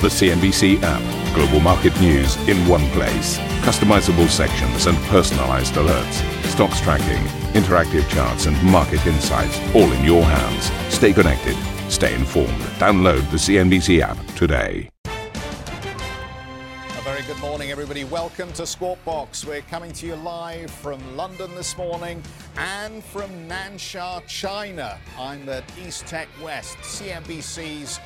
The 0.00 0.06
CNBC 0.06 0.80
app. 0.84 1.34
Global 1.34 1.58
market 1.58 2.00
news 2.00 2.36
in 2.48 2.56
one 2.68 2.88
place. 2.90 3.36
Customizable 3.66 4.28
sections 4.28 4.86
and 4.86 4.96
personalized 5.08 5.74
alerts. 5.74 6.22
Stocks 6.44 6.80
tracking, 6.80 7.24
interactive 7.60 8.08
charts, 8.08 8.46
and 8.46 8.56
market 8.62 9.04
insights 9.08 9.58
all 9.74 9.90
in 9.90 10.04
your 10.04 10.22
hands. 10.22 10.70
Stay 10.94 11.12
connected. 11.12 11.56
Stay 11.90 12.14
informed. 12.14 12.60
Download 12.78 13.28
the 13.32 13.38
CNBC 13.38 13.98
app 14.00 14.16
today. 14.36 14.88
A 15.06 17.02
very 17.02 17.22
good 17.22 17.40
morning, 17.40 17.72
everybody. 17.72 18.04
Welcome 18.04 18.52
to 18.52 18.66
Squawk 18.68 19.04
Box. 19.04 19.44
We're 19.44 19.62
coming 19.62 19.90
to 19.94 20.06
you 20.06 20.14
live 20.14 20.70
from 20.70 21.00
London 21.16 21.52
this 21.56 21.76
morning 21.76 22.22
and 22.56 23.02
from 23.02 23.30
Nansha, 23.48 24.24
China. 24.28 24.96
I'm 25.18 25.48
at 25.48 25.64
East 25.84 26.06
Tech 26.06 26.28
West, 26.40 26.78
CNBC's 26.82 27.98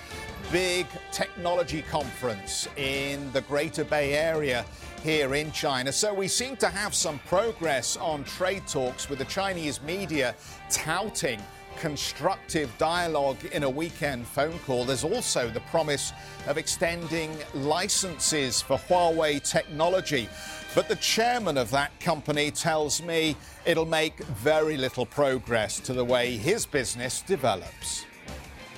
big 0.51 0.87
technology 1.11 1.83
conference 1.83 2.69
in 2.77 3.31
the 3.33 3.43
Greater 3.43 3.85
Bay 3.85 4.15
Area 4.15 4.65
here 5.03 5.35
in 5.35 5.53
China. 5.53 5.93
So 5.93 6.13
we 6.13 6.29
seem 6.29 6.57
to 6.57 6.69
have 6.69 6.95
some 6.95 7.19
progress 7.21 7.97
on 7.97 8.25
trade 8.25 8.67
talks 8.67 9.09
with 9.09 9.19
the 9.19 9.25
Chinese 9.27 9.83
media 9.83 10.35
touting 10.71 11.41
constructive 11.79 12.71
dialogue 12.79 13.45
in 13.53 13.63
a 13.63 13.71
weekend 13.71 14.27
phone 14.27 14.59
call. 14.61 14.85
There's 14.85 15.05
also 15.05 15.49
the 15.49 15.61
promise 15.61 16.13
of 16.47 16.59
extending 16.59 17.37
licenses 17.55 18.61
for 18.63 18.77
Huawei 18.77 19.43
technology. 19.43 20.29
But 20.75 20.89
the 20.89 20.97
chairman 20.97 21.59
of 21.59 21.71
that 21.71 21.99
company 22.01 22.51
tells 22.51 23.03
me 23.03 23.37
it'll 23.65 23.87
make 23.87 24.23
very 24.25 24.77
little 24.77 25.07
progress 25.07 25.81
to 25.81 25.93
the 25.93 26.05
way 26.05 26.37
his 26.37 26.67
business 26.67 27.23
develops. 27.23 28.05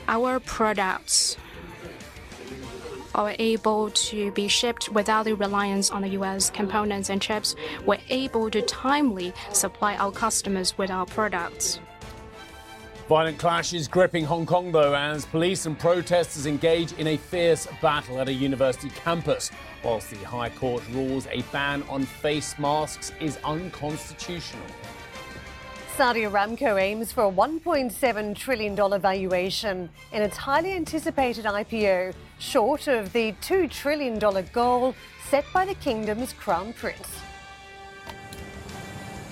Our 0.08 0.40
products 0.40 1.36
are 3.14 3.34
able 3.38 3.90
to 3.90 4.30
be 4.32 4.48
shipped 4.48 4.90
without 4.90 5.24
the 5.24 5.34
reliance 5.34 5.90
on 5.90 6.02
the 6.02 6.08
US 6.08 6.50
components 6.50 7.10
and 7.10 7.20
chips. 7.20 7.54
We're 7.86 7.98
able 8.08 8.50
to 8.50 8.62
timely 8.62 9.32
supply 9.52 9.96
our 9.96 10.12
customers 10.12 10.76
with 10.76 10.90
our 10.90 11.06
products. 11.06 11.80
Violent 13.08 13.36
clashes 13.38 13.86
gripping 13.86 14.24
Hong 14.24 14.46
Kong, 14.46 14.72
though, 14.72 14.94
as 14.94 15.26
police 15.26 15.66
and 15.66 15.78
protesters 15.78 16.46
engage 16.46 16.92
in 16.94 17.08
a 17.08 17.18
fierce 17.18 17.68
battle 17.82 18.18
at 18.18 18.28
a 18.28 18.32
university 18.32 18.88
campus, 18.88 19.50
whilst 19.82 20.08
the 20.08 20.16
High 20.16 20.48
Court 20.48 20.82
rules 20.90 21.26
a 21.26 21.42
ban 21.52 21.82
on 21.90 22.04
face 22.04 22.58
masks 22.58 23.12
is 23.20 23.38
unconstitutional. 23.44 24.64
Saudi 25.96 26.22
Aramco 26.22 26.82
aims 26.82 27.12
for 27.12 27.22
a 27.22 27.30
$1.7 27.30 28.36
trillion 28.36 29.00
valuation 29.00 29.88
in 30.10 30.22
its 30.22 30.36
highly 30.36 30.72
anticipated 30.72 31.44
IPO, 31.44 32.12
short 32.40 32.88
of 32.88 33.12
the 33.12 33.30
$2 33.34 33.70
trillion 33.70 34.18
goal 34.52 34.92
set 35.30 35.44
by 35.54 35.64
the 35.64 35.74
kingdom's 35.74 36.32
crown 36.32 36.72
prince. 36.72 37.08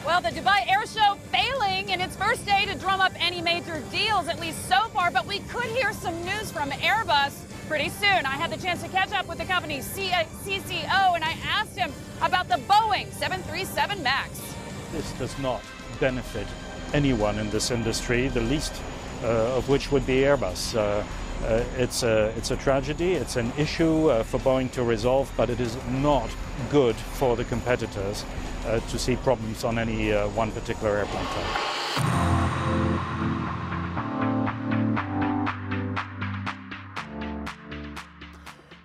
Well, 0.06 0.20
the 0.20 0.28
Dubai 0.28 0.70
Air 0.70 0.86
Show 0.86 1.16
failing 1.32 1.88
in 1.88 2.00
its 2.00 2.14
first 2.14 2.46
day 2.46 2.64
to 2.66 2.78
drum 2.78 3.00
up 3.00 3.12
any 3.18 3.40
major 3.40 3.82
deals, 3.90 4.28
at 4.28 4.38
least 4.38 4.68
so 4.68 4.82
far, 4.90 5.10
but 5.10 5.26
we 5.26 5.40
could 5.40 5.64
hear 5.64 5.92
some 5.92 6.14
news 6.24 6.52
from 6.52 6.70
Airbus 6.70 7.42
pretty 7.66 7.88
soon. 7.88 8.24
I 8.24 8.36
had 8.36 8.52
the 8.52 8.56
chance 8.56 8.82
to 8.84 8.88
catch 8.88 9.10
up 9.10 9.26
with 9.26 9.38
the 9.38 9.46
company's 9.46 9.84
CCO, 9.88 11.10
uh, 11.10 11.14
and 11.14 11.24
I 11.24 11.36
asked 11.44 11.76
him 11.76 11.92
about 12.20 12.48
the 12.48 12.58
Boeing 12.68 13.10
737 13.14 14.00
MAX. 14.00 14.40
This 14.92 15.10
does 15.14 15.36
not 15.40 15.60
benefit 16.02 16.48
anyone 16.94 17.38
in 17.38 17.48
this 17.50 17.70
industry, 17.70 18.26
the 18.26 18.40
least 18.40 18.72
uh, 19.22 19.56
of 19.56 19.68
which 19.68 19.92
would 19.92 20.04
be 20.04 20.22
Airbus. 20.22 20.74
Uh, 20.74 21.04
uh, 21.46 21.64
it's, 21.78 22.02
a, 22.02 22.32
it's 22.36 22.50
a 22.50 22.56
tragedy, 22.56 23.12
it's 23.12 23.36
an 23.36 23.52
issue 23.56 24.10
uh, 24.10 24.24
for 24.24 24.40
Boeing 24.40 24.68
to 24.72 24.82
resolve, 24.82 25.30
but 25.36 25.48
it 25.48 25.60
is 25.60 25.76
not 25.90 26.28
good 26.70 26.96
for 26.96 27.36
the 27.36 27.44
competitors 27.44 28.24
uh, 28.66 28.80
to 28.90 28.98
see 28.98 29.14
problems 29.14 29.62
on 29.62 29.78
any 29.78 30.12
uh, 30.12 30.26
one 30.30 30.50
particular 30.50 30.98
airplane 30.98 31.24
type. 31.24 31.81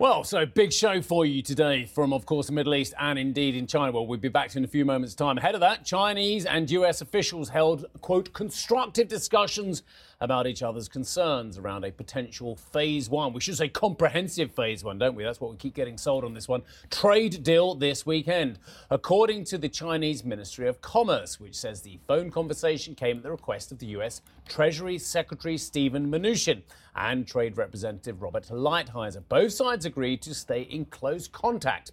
Well, 0.09 0.23
so 0.23 0.45
big 0.45 0.71
show 0.71 1.01
for 1.01 1.25
you 1.25 1.41
today 1.41 1.85
from, 1.85 2.13
of 2.13 2.25
course, 2.25 2.47
the 2.47 2.53
Middle 2.53 2.75
East 2.75 2.93
and 2.97 3.19
indeed 3.19 3.55
in 3.57 3.67
China. 3.67 3.91
Well, 3.91 4.07
we'll 4.07 4.17
be 4.17 4.29
back 4.29 4.55
in 4.55 4.63
a 4.63 4.67
few 4.67 4.85
moments' 4.85 5.13
time. 5.13 5.37
Ahead 5.37 5.53
of 5.53 5.59
that, 5.59 5.83
Chinese 5.83 6.45
and 6.45 6.71
US 6.71 7.01
officials 7.01 7.49
held, 7.49 7.85
quote, 7.99 8.31
constructive 8.31 9.09
discussions 9.09 9.83
about 10.21 10.47
each 10.47 10.63
other's 10.63 10.87
concerns 10.87 11.57
around 11.57 11.83
a 11.83 11.91
potential 11.91 12.55
phase 12.55 13.09
one. 13.09 13.33
We 13.33 13.41
should 13.41 13.57
say 13.57 13.67
comprehensive 13.67 14.51
phase 14.53 14.81
one, 14.81 14.97
don't 14.97 15.13
we? 15.13 15.25
That's 15.25 15.41
what 15.41 15.51
we 15.51 15.57
keep 15.57 15.75
getting 15.75 15.97
sold 15.97 16.23
on 16.23 16.33
this 16.33 16.47
one. 16.47 16.63
Trade 16.89 17.43
deal 17.43 17.75
this 17.75 18.05
weekend. 18.05 18.59
According 18.89 19.43
to 19.45 19.57
the 19.57 19.69
Chinese 19.69 20.23
Ministry 20.23 20.69
of 20.69 20.81
Commerce, 20.81 21.37
which 21.37 21.55
says 21.55 21.81
the 21.81 21.99
phone 22.07 22.31
conversation 22.31 22.95
came 22.95 23.17
at 23.17 23.23
the 23.23 23.31
request 23.31 23.73
of 23.73 23.79
the 23.79 23.87
US 23.87 24.21
Treasury 24.47 24.97
Secretary 24.97 25.57
Stephen 25.57 26.09
Mnuchin 26.09 26.61
and 26.95 27.27
Trade 27.27 27.57
Representative 27.57 28.21
Robert 28.21 28.47
Lighthizer. 28.47 29.21
Both 29.29 29.51
sides 29.51 29.85
agreed 29.85 29.96
to 29.97 30.33
stay 30.35 30.61
in 30.61 30.85
close 30.85 31.27
contact. 31.27 31.91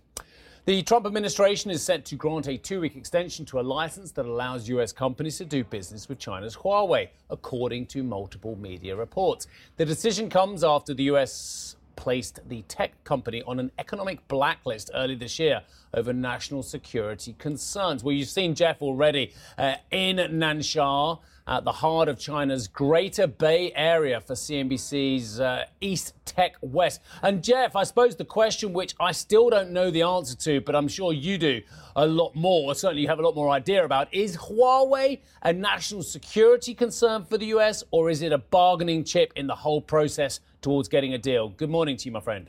The 0.66 0.82
Trump 0.82 1.06
administration 1.06 1.70
is 1.70 1.82
set 1.82 2.04
to 2.06 2.16
grant 2.16 2.48
a 2.48 2.58
two 2.58 2.80
week 2.80 2.96
extension 2.96 3.46
to 3.46 3.60
a 3.60 3.62
license 3.62 4.12
that 4.12 4.26
allows 4.26 4.68
US 4.68 4.92
companies 4.92 5.38
to 5.38 5.46
do 5.46 5.64
business 5.64 6.06
with 6.06 6.18
China's 6.18 6.54
Huawei, 6.54 7.08
according 7.30 7.86
to 7.86 8.02
multiple 8.02 8.56
media 8.56 8.94
reports. 8.94 9.46
The 9.78 9.86
decision 9.86 10.28
comes 10.28 10.62
after 10.62 10.92
the 10.92 11.04
US 11.04 11.76
placed 11.96 12.46
the 12.46 12.60
tech 12.62 12.92
company 13.04 13.42
on 13.46 13.58
an 13.58 13.70
economic 13.78 14.26
blacklist 14.28 14.90
early 14.94 15.14
this 15.14 15.38
year 15.38 15.62
over 15.94 16.12
national 16.12 16.62
security 16.62 17.34
concerns. 17.38 18.04
Well, 18.04 18.14
you've 18.14 18.28
seen 18.28 18.54
Geoff 18.54 18.82
already 18.82 19.32
uh, 19.56 19.76
in 19.90 20.16
Nansha 20.16 21.18
at 21.46 21.64
the 21.64 21.72
heart 21.72 22.08
of 22.08 22.18
China's 22.18 22.68
Greater 22.68 23.26
Bay 23.26 23.70
Area 23.74 24.20
for 24.20 24.34
CNBC's 24.34 25.40
uh, 25.40 25.64
East 25.80 26.14
Tech 26.24 26.56
West. 26.62 27.00
And 27.22 27.44
Geoff, 27.44 27.76
I 27.76 27.82
suppose 27.82 28.16
the 28.16 28.24
question 28.24 28.72
which 28.72 28.94
I 28.98 29.12
still 29.12 29.50
don't 29.50 29.70
know 29.70 29.90
the 29.90 30.02
answer 30.02 30.36
to, 30.36 30.60
but 30.62 30.74
I'm 30.74 30.88
sure 30.88 31.12
you 31.12 31.36
do 31.36 31.60
a 31.96 32.06
lot 32.06 32.34
more, 32.34 32.74
certainly 32.74 33.02
you 33.02 33.08
have 33.08 33.18
a 33.18 33.22
lot 33.22 33.34
more 33.34 33.50
idea 33.50 33.84
about, 33.84 34.12
is 34.12 34.36
Huawei 34.36 35.20
a 35.42 35.52
national 35.52 36.02
security 36.02 36.74
concern 36.74 37.24
for 37.24 37.36
the 37.36 37.46
US 37.46 37.84
or 37.90 38.08
is 38.08 38.22
it 38.22 38.32
a 38.32 38.38
bargaining 38.38 39.04
chip 39.04 39.32
in 39.36 39.46
the 39.46 39.54
whole 39.54 39.82
process 39.82 40.40
towards 40.62 40.88
getting 40.88 41.14
a 41.14 41.18
deal? 41.18 41.50
Good 41.50 41.70
morning 41.70 41.96
to 41.98 42.06
you, 42.06 42.12
my 42.12 42.20
friend. 42.20 42.48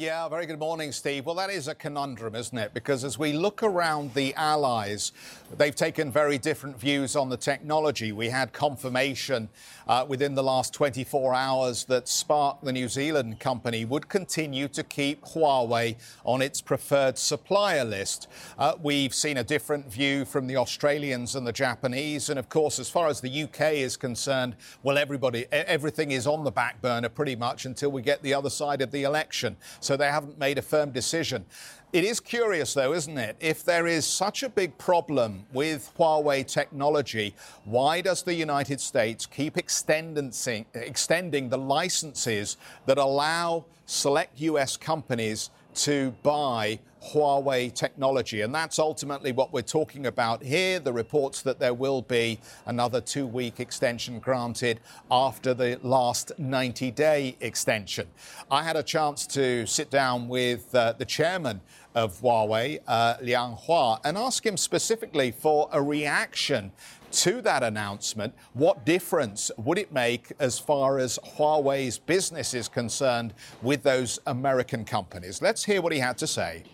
Yeah, 0.00 0.30
very 0.30 0.46
good 0.46 0.58
morning, 0.58 0.92
Steve. 0.92 1.26
Well, 1.26 1.34
that 1.34 1.50
is 1.50 1.68
a 1.68 1.74
conundrum, 1.74 2.34
isn't 2.34 2.56
it? 2.56 2.72
Because 2.72 3.04
as 3.04 3.18
we 3.18 3.34
look 3.34 3.62
around 3.62 4.14
the 4.14 4.32
allies, 4.32 5.12
they've 5.58 5.74
taken 5.74 6.10
very 6.10 6.38
different 6.38 6.80
views 6.80 7.14
on 7.14 7.28
the 7.28 7.36
technology. 7.36 8.10
We 8.10 8.30
had 8.30 8.54
confirmation 8.54 9.50
uh, 9.86 10.06
within 10.08 10.34
the 10.34 10.42
last 10.42 10.72
24 10.72 11.34
hours 11.34 11.84
that 11.84 12.08
Spark, 12.08 12.62
the 12.62 12.72
New 12.72 12.88
Zealand 12.88 13.40
company, 13.40 13.84
would 13.84 14.08
continue 14.08 14.68
to 14.68 14.82
keep 14.82 15.22
Huawei 15.22 15.96
on 16.24 16.40
its 16.40 16.62
preferred 16.62 17.18
supplier 17.18 17.84
list. 17.84 18.26
Uh, 18.58 18.76
we've 18.82 19.12
seen 19.12 19.36
a 19.36 19.44
different 19.44 19.92
view 19.92 20.24
from 20.24 20.46
the 20.46 20.56
Australians 20.56 21.36
and 21.36 21.46
the 21.46 21.52
Japanese. 21.52 22.30
And 22.30 22.38
of 22.38 22.48
course, 22.48 22.78
as 22.78 22.88
far 22.88 23.08
as 23.08 23.20
the 23.20 23.42
UK 23.42 23.74
is 23.74 23.98
concerned, 23.98 24.56
well, 24.82 24.96
everybody, 24.96 25.44
everything 25.52 26.12
is 26.12 26.26
on 26.26 26.42
the 26.42 26.50
back 26.50 26.80
burner 26.80 27.10
pretty 27.10 27.36
much 27.36 27.66
until 27.66 27.92
we 27.92 28.00
get 28.00 28.22
the 28.22 28.32
other 28.32 28.48
side 28.48 28.80
of 28.80 28.92
the 28.92 29.02
election. 29.02 29.58
So 29.89 29.89
they 29.96 30.08
haven't 30.08 30.38
made 30.38 30.58
a 30.58 30.62
firm 30.62 30.90
decision. 30.90 31.44
It 31.92 32.04
is 32.04 32.20
curious, 32.20 32.74
though, 32.74 32.92
isn't 32.92 33.18
it? 33.18 33.36
If 33.40 33.64
there 33.64 33.88
is 33.88 34.06
such 34.06 34.44
a 34.44 34.48
big 34.48 34.78
problem 34.78 35.44
with 35.52 35.92
Huawei 35.98 36.46
technology, 36.46 37.34
why 37.64 38.00
does 38.00 38.22
the 38.22 38.34
United 38.34 38.80
States 38.80 39.26
keep 39.26 39.56
extending 39.58 40.30
the 40.30 41.58
licenses 41.58 42.56
that 42.86 42.98
allow 42.98 43.64
select 43.86 44.40
US 44.40 44.76
companies 44.76 45.50
to 45.74 46.14
buy 46.22 46.80
Huawei 47.02 47.72
technology. 47.72 48.42
And 48.42 48.54
that's 48.54 48.78
ultimately 48.78 49.32
what 49.32 49.52
we're 49.52 49.62
talking 49.62 50.06
about 50.06 50.42
here. 50.42 50.78
The 50.78 50.92
reports 50.92 51.42
that 51.42 51.58
there 51.58 51.74
will 51.74 52.02
be 52.02 52.38
another 52.66 53.00
two 53.00 53.26
week 53.26 53.60
extension 53.60 54.18
granted 54.18 54.80
after 55.10 55.54
the 55.54 55.78
last 55.82 56.32
90 56.38 56.90
day 56.90 57.36
extension. 57.40 58.06
I 58.50 58.62
had 58.62 58.76
a 58.76 58.82
chance 58.82 59.26
to 59.28 59.66
sit 59.66 59.90
down 59.90 60.28
with 60.28 60.74
uh, 60.74 60.92
the 60.98 61.04
chairman 61.04 61.60
of 61.94 62.20
Huawei, 62.20 62.80
uh, 62.86 63.16
Liang 63.20 63.56
Hua, 63.66 64.00
and 64.04 64.16
ask 64.16 64.44
him 64.44 64.56
specifically 64.56 65.30
for 65.32 65.68
a 65.72 65.82
reaction 65.82 66.70
to 67.12 67.42
that 67.42 67.62
announcement. 67.62 68.34
What 68.52 68.84
difference 68.84 69.50
would 69.56 69.78
it 69.78 69.92
make 69.92 70.32
as 70.38 70.58
far 70.58 70.98
as 70.98 71.18
Huawei's 71.36 71.98
business 71.98 72.54
is 72.54 72.68
concerned 72.68 73.34
with 73.62 73.82
those 73.82 74.18
American 74.26 74.84
companies? 74.84 75.42
Let's 75.42 75.64
hear 75.64 75.82
what 75.82 75.92
he 75.92 75.98
had 75.98 76.18
to 76.18 76.26
say. 76.26 76.64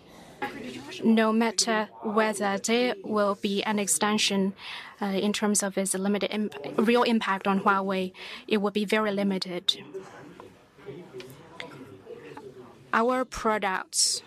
No 1.03 1.33
matter 1.33 1.89
whether 2.03 2.57
there 2.59 2.95
will 3.03 3.35
be 3.41 3.63
an 3.63 3.79
extension 3.79 4.53
uh, 5.01 5.05
in 5.05 5.33
terms 5.33 5.63
of 5.63 5.77
its 5.77 5.93
limited 5.95 6.31
imp- 6.31 6.55
real 6.77 7.03
impact 7.03 7.47
on 7.47 7.61
Huawei, 7.61 8.13
it 8.47 8.57
will 8.57 8.71
be 8.71 8.85
very 8.85 9.11
limited. 9.11 9.77
our 12.93 13.25
products 13.25 14.23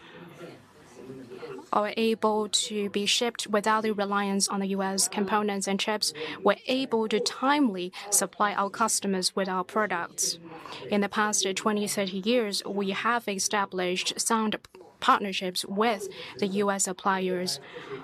are 1.72 1.92
able 1.96 2.48
to 2.48 2.90
be 2.90 3.06
shipped 3.06 3.46
without 3.46 3.82
the 3.82 3.92
reliance 3.92 4.48
on 4.48 4.60
the 4.60 4.68
U.S. 4.68 5.08
components 5.08 5.66
and 5.66 5.78
chips. 5.78 6.12
We're 6.42 6.56
able 6.66 7.08
to 7.08 7.20
timely 7.20 7.92
supply 8.10 8.52
our 8.54 8.70
customers 8.70 9.34
with 9.36 9.48
our 9.48 9.64
products. 9.64 10.38
In 10.90 11.00
the 11.00 11.08
past 11.08 11.46
20, 11.54 11.86
30 11.86 12.18
years, 12.18 12.62
we 12.64 12.90
have 12.90 13.28
established 13.28 14.20
sound 14.20 14.56
partnerships 15.00 15.64
with 15.64 16.08
the 16.38 16.46
U.S. 16.46 16.84
suppliers. 16.84 17.60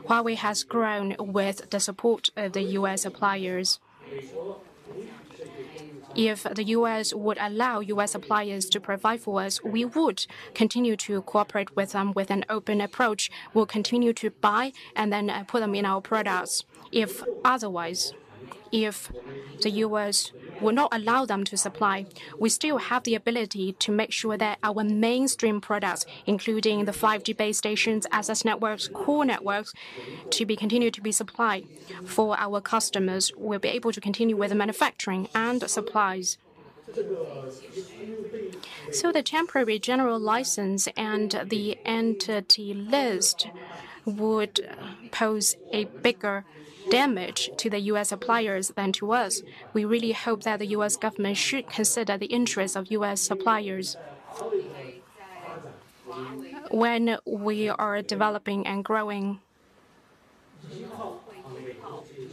Huawei 0.08 0.36
has 0.36 0.64
grown 0.64 1.14
with 1.18 1.70
the 1.70 1.80
support 1.80 2.30
of 2.36 2.52
the 2.52 2.62
U.S. 2.62 3.02
suppliers. 3.02 3.80
If 6.16 6.44
the 6.44 6.64
U.S. 6.64 7.12
would 7.12 7.36
allow 7.38 7.80
U.S. 7.80 8.12
suppliers 8.12 8.66
to 8.70 8.80
provide 8.80 9.20
for 9.20 9.42
us, 9.42 9.62
we 9.62 9.84
would 9.84 10.26
continue 10.54 10.96
to 10.96 11.20
cooperate 11.22 11.76
with 11.76 11.92
them 11.92 12.12
with 12.14 12.30
an 12.30 12.44
open 12.48 12.80
approach. 12.80 13.30
We'll 13.52 13.66
continue 13.66 14.14
to 14.14 14.30
buy 14.30 14.72
and 14.94 15.12
then 15.12 15.28
uh, 15.28 15.44
put 15.44 15.60
them 15.60 15.74
in 15.74 15.84
our 15.84 16.00
products. 16.00 16.64
If 16.90 17.22
otherwise, 17.44 18.14
if 18.72 19.12
the 19.60 19.70
U.S. 19.70 20.32
will 20.60 20.72
not 20.72 20.88
allow 20.92 21.24
them 21.24 21.44
to 21.44 21.56
supply, 21.56 22.06
we 22.38 22.48
still 22.48 22.78
have 22.78 23.04
the 23.04 23.14
ability 23.14 23.72
to 23.72 23.92
make 23.92 24.12
sure 24.12 24.36
that 24.36 24.58
our 24.62 24.84
mainstream 24.84 25.60
products, 25.60 26.06
including 26.26 26.84
the 26.84 26.92
5G 26.92 27.36
base 27.36 27.58
stations, 27.58 28.06
access 28.10 28.44
networks, 28.44 28.88
core 28.88 29.24
networks, 29.24 29.72
to 30.30 30.46
be 30.46 30.56
continued 30.56 30.94
to 30.94 31.00
be 31.00 31.12
supplied 31.12 31.64
for 32.04 32.38
our 32.38 32.60
customers. 32.60 33.32
We'll 33.36 33.58
be 33.58 33.68
able 33.68 33.92
to 33.92 34.00
continue 34.00 34.36
with 34.36 34.50
the 34.50 34.56
manufacturing 34.56 35.28
and 35.34 35.68
supplies. 35.68 36.38
So 38.92 39.12
the 39.12 39.22
temporary 39.22 39.78
general 39.78 40.18
license 40.18 40.88
and 40.96 41.30
the 41.44 41.78
entity 41.84 42.72
list 42.72 43.48
would 44.04 44.68
pose 45.10 45.56
a 45.72 45.84
bigger 45.84 46.44
damage 46.90 47.50
to 47.56 47.70
the 47.70 47.80
U.S. 47.80 48.08
suppliers 48.08 48.68
than 48.70 48.92
to 48.92 49.12
us. 49.12 49.42
We 49.72 49.84
really 49.84 50.12
hope 50.12 50.42
that 50.42 50.58
the 50.58 50.66
U.S. 50.68 50.96
government 50.96 51.36
should 51.36 51.68
consider 51.68 52.16
the 52.16 52.26
interests 52.26 52.76
of 52.76 52.90
U.S. 52.90 53.20
suppliers. 53.20 53.96
When 56.70 57.18
we 57.24 57.68
are 57.68 58.02
developing 58.02 58.66
and 58.66 58.84
growing, 58.84 59.40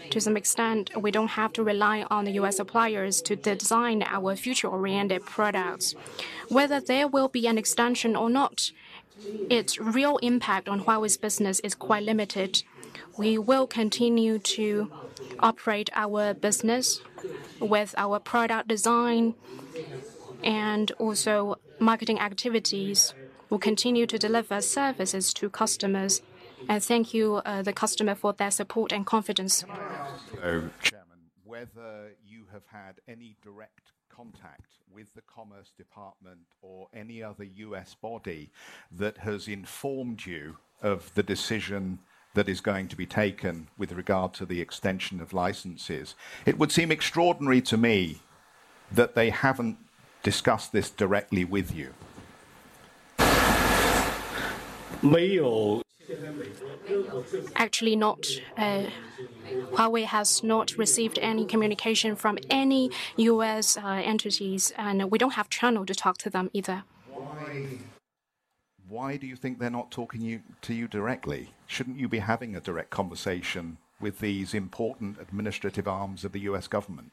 to 0.09 0.21
some 0.21 0.37
extent, 0.37 0.89
we 0.99 1.11
don't 1.11 1.29
have 1.29 1.53
to 1.53 1.63
rely 1.63 2.05
on 2.09 2.25
the 2.25 2.31
U.S. 2.33 2.57
suppliers 2.57 3.21
to 3.23 3.35
design 3.35 4.03
our 4.03 4.35
future-oriented 4.35 5.25
products. 5.25 5.95
Whether 6.49 6.79
there 6.79 7.07
will 7.07 7.29
be 7.29 7.47
an 7.47 7.57
extension 7.57 8.15
or 8.15 8.29
not, 8.29 8.71
its 9.49 9.79
real 9.79 10.17
impact 10.17 10.67
on 10.67 10.83
Huawei's 10.83 11.17
business 11.17 11.59
is 11.61 11.75
quite 11.75 12.03
limited. 12.03 12.63
We 13.17 13.37
will 13.37 13.67
continue 13.67 14.39
to 14.39 14.91
operate 15.39 15.89
our 15.93 16.33
business 16.33 17.01
with 17.59 17.93
our 17.97 18.19
product 18.19 18.67
design 18.67 19.35
and 20.43 20.91
also 20.99 21.59
marketing 21.79 22.19
activities. 22.19 23.13
We'll 23.49 23.59
continue 23.59 24.05
to 24.07 24.17
deliver 24.17 24.61
services 24.61 25.33
to 25.35 25.49
customers. 25.49 26.21
And 26.67 26.83
thank 26.83 27.13
you, 27.13 27.35
uh, 27.45 27.61
the 27.61 27.73
customer, 27.73 28.15
for 28.15 28.33
their 28.33 28.51
support 28.51 28.91
and 28.91 29.05
confidence. 29.05 29.63
Chairman, 30.41 30.71
whether 31.43 32.11
you 32.25 32.45
have 32.51 32.63
had 32.67 33.01
any 33.07 33.35
direct 33.43 33.91
contact 34.09 34.71
with 34.93 35.13
the 35.13 35.21
Commerce 35.21 35.71
Department 35.77 36.39
or 36.61 36.87
any 36.93 37.23
other 37.23 37.43
U.S. 37.43 37.95
body 37.99 38.51
that 38.91 39.17
has 39.17 39.47
informed 39.47 40.25
you 40.25 40.57
of 40.81 41.13
the 41.15 41.23
decision 41.23 41.99
that 42.33 42.49
is 42.49 42.61
going 42.61 42.87
to 42.87 42.95
be 42.95 43.05
taken 43.05 43.67
with 43.77 43.91
regard 43.91 44.33
to 44.33 44.45
the 44.45 44.59
extension 44.59 45.21
of 45.21 45.33
licenses, 45.33 46.15
it 46.45 46.57
would 46.57 46.71
seem 46.71 46.91
extraordinary 46.91 47.61
to 47.61 47.77
me 47.77 48.19
that 48.91 49.15
they 49.15 49.29
haven't 49.29 49.77
discussed 50.23 50.71
this 50.71 50.89
directly 50.89 51.45
with 51.45 51.75
you. 51.75 51.93
Actually, 57.55 57.95
not. 57.95 58.25
Uh, 58.57 58.85
Huawei 59.71 60.05
has 60.05 60.43
not 60.43 60.77
received 60.77 61.19
any 61.19 61.45
communication 61.45 62.15
from 62.15 62.37
any 62.49 62.89
U.S. 63.17 63.77
Uh, 63.77 64.01
entities, 64.03 64.73
and 64.77 65.11
we 65.11 65.17
don't 65.17 65.33
have 65.33 65.49
channel 65.49 65.85
to 65.85 65.93
talk 65.93 66.17
to 66.19 66.29
them 66.29 66.49
either. 66.53 66.83
Why 67.09 67.79
do 69.17 69.25
you 69.25 69.35
think 69.35 69.57
they're 69.57 69.71
not 69.71 69.89
talking 69.89 70.43
to 70.61 70.73
you 70.73 70.87
directly? 70.87 71.49
Shouldn't 71.65 71.97
you 71.97 72.07
be 72.07 72.19
having 72.19 72.55
a 72.55 72.61
direct 72.61 72.91
conversation 72.91 73.77
with 73.99 74.19
these 74.19 74.53
important 74.53 75.19
administrative 75.19 75.87
arms 75.87 76.23
of 76.23 76.31
the 76.31 76.41
U.S. 76.41 76.67
government? 76.67 77.11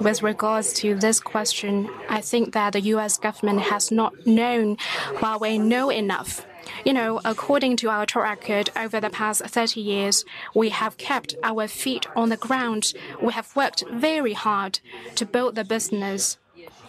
With 0.00 0.22
regards 0.22 0.72
to 0.74 0.94
this 0.94 1.20
question, 1.20 1.90
I 2.08 2.22
think 2.22 2.54
that 2.54 2.72
the 2.72 2.80
U.S. 2.80 3.18
government 3.18 3.60
has 3.60 3.90
not 3.90 4.26
known 4.26 4.78
Huawei 5.18 5.60
know 5.60 5.90
enough. 5.90 6.46
You 6.84 6.92
know, 6.92 7.20
according 7.24 7.76
to 7.78 7.90
our 7.90 8.06
track 8.06 8.32
record 8.42 8.70
over 8.76 9.00
the 9.00 9.10
past 9.10 9.44
30 9.44 9.80
years, 9.80 10.24
we 10.54 10.70
have 10.70 10.96
kept 10.96 11.34
our 11.42 11.68
feet 11.68 12.06
on 12.16 12.28
the 12.28 12.36
ground. 12.36 12.92
We 13.20 13.32
have 13.32 13.54
worked 13.54 13.84
very 13.90 14.32
hard 14.32 14.80
to 15.16 15.26
build 15.26 15.54
the 15.54 15.64
business. 15.64 16.38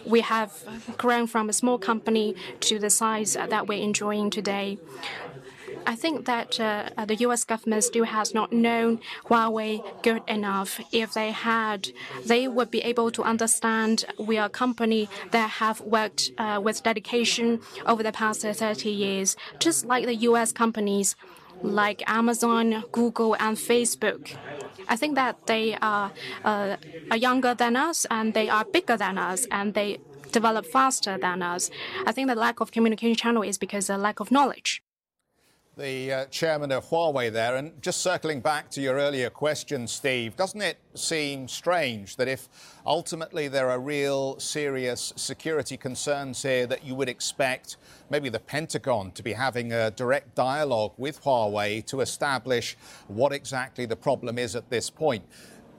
We 0.06 0.20
have 0.20 0.52
grown 0.98 1.26
from 1.26 1.48
a 1.48 1.52
small 1.52 1.78
company 1.78 2.34
to 2.60 2.78
the 2.78 2.90
size 2.90 3.34
that 3.34 3.66
we're 3.66 3.82
enjoying 3.82 4.30
today. 4.30 4.78
I 5.86 5.96
think 5.96 6.24
that 6.26 6.58
uh, 6.58 6.90
uh, 6.96 7.04
the 7.04 7.16
U.S. 7.16 7.44
government 7.44 7.84
still 7.84 8.04
has 8.04 8.34
not 8.34 8.52
known 8.52 9.00
Huawei 9.26 9.82
good 10.02 10.22
enough. 10.28 10.80
If 10.92 11.14
they 11.14 11.30
had, 11.30 11.88
they 12.24 12.48
would 12.48 12.70
be 12.70 12.80
able 12.80 13.10
to 13.12 13.22
understand 13.22 14.04
we 14.18 14.38
are 14.38 14.46
a 14.46 14.50
company 14.50 15.08
that 15.30 15.50
have 15.62 15.80
worked 15.80 16.30
uh, 16.38 16.60
with 16.62 16.82
dedication 16.82 17.60
over 17.86 18.02
the 18.02 18.12
past 18.12 18.42
30 18.42 18.90
years, 18.90 19.36
just 19.58 19.84
like 19.84 20.06
the 20.06 20.14
U.S. 20.28 20.52
companies 20.52 21.16
like 21.62 22.02
Amazon, 22.06 22.84
Google, 22.92 23.36
and 23.38 23.56
Facebook. 23.56 24.36
I 24.88 24.96
think 24.96 25.14
that 25.14 25.46
they 25.46 25.76
are 25.76 26.12
younger 27.14 27.54
than 27.54 27.76
us, 27.76 28.06
and 28.10 28.34
they 28.34 28.48
are 28.48 28.64
bigger 28.64 28.96
than 28.96 29.18
us, 29.18 29.46
and 29.50 29.74
they 29.74 29.98
develop 30.32 30.66
faster 30.66 31.16
than 31.16 31.42
us. 31.42 31.70
I 32.06 32.12
think 32.12 32.28
the 32.28 32.34
lack 32.34 32.60
of 32.60 32.72
communication 32.72 33.16
channel 33.16 33.42
is 33.42 33.56
because 33.56 33.88
of 33.88 34.00
lack 34.00 34.20
of 34.20 34.30
knowledge. 34.30 34.83
The 35.76 36.12
uh, 36.12 36.24
chairman 36.26 36.70
of 36.70 36.88
Huawei 36.88 37.32
there, 37.32 37.56
and 37.56 37.82
just 37.82 38.00
circling 38.00 38.38
back 38.38 38.70
to 38.70 38.80
your 38.80 38.94
earlier 38.94 39.28
question, 39.28 39.88
Steve, 39.88 40.36
doesn't 40.36 40.62
it 40.62 40.78
seem 40.94 41.48
strange 41.48 42.14
that 42.14 42.28
if 42.28 42.48
ultimately 42.86 43.48
there 43.48 43.68
are 43.68 43.80
real 43.80 44.38
serious 44.38 45.12
security 45.16 45.76
concerns 45.76 46.40
here, 46.44 46.68
that 46.68 46.84
you 46.84 46.94
would 46.94 47.08
expect 47.08 47.76
maybe 48.08 48.28
the 48.28 48.38
Pentagon 48.38 49.10
to 49.12 49.22
be 49.24 49.32
having 49.32 49.72
a 49.72 49.90
direct 49.90 50.36
dialogue 50.36 50.92
with 50.96 51.20
Huawei 51.24 51.84
to 51.86 52.02
establish 52.02 52.76
what 53.08 53.32
exactly 53.32 53.84
the 53.84 53.96
problem 53.96 54.38
is 54.38 54.54
at 54.54 54.70
this 54.70 54.90
point? 54.90 55.24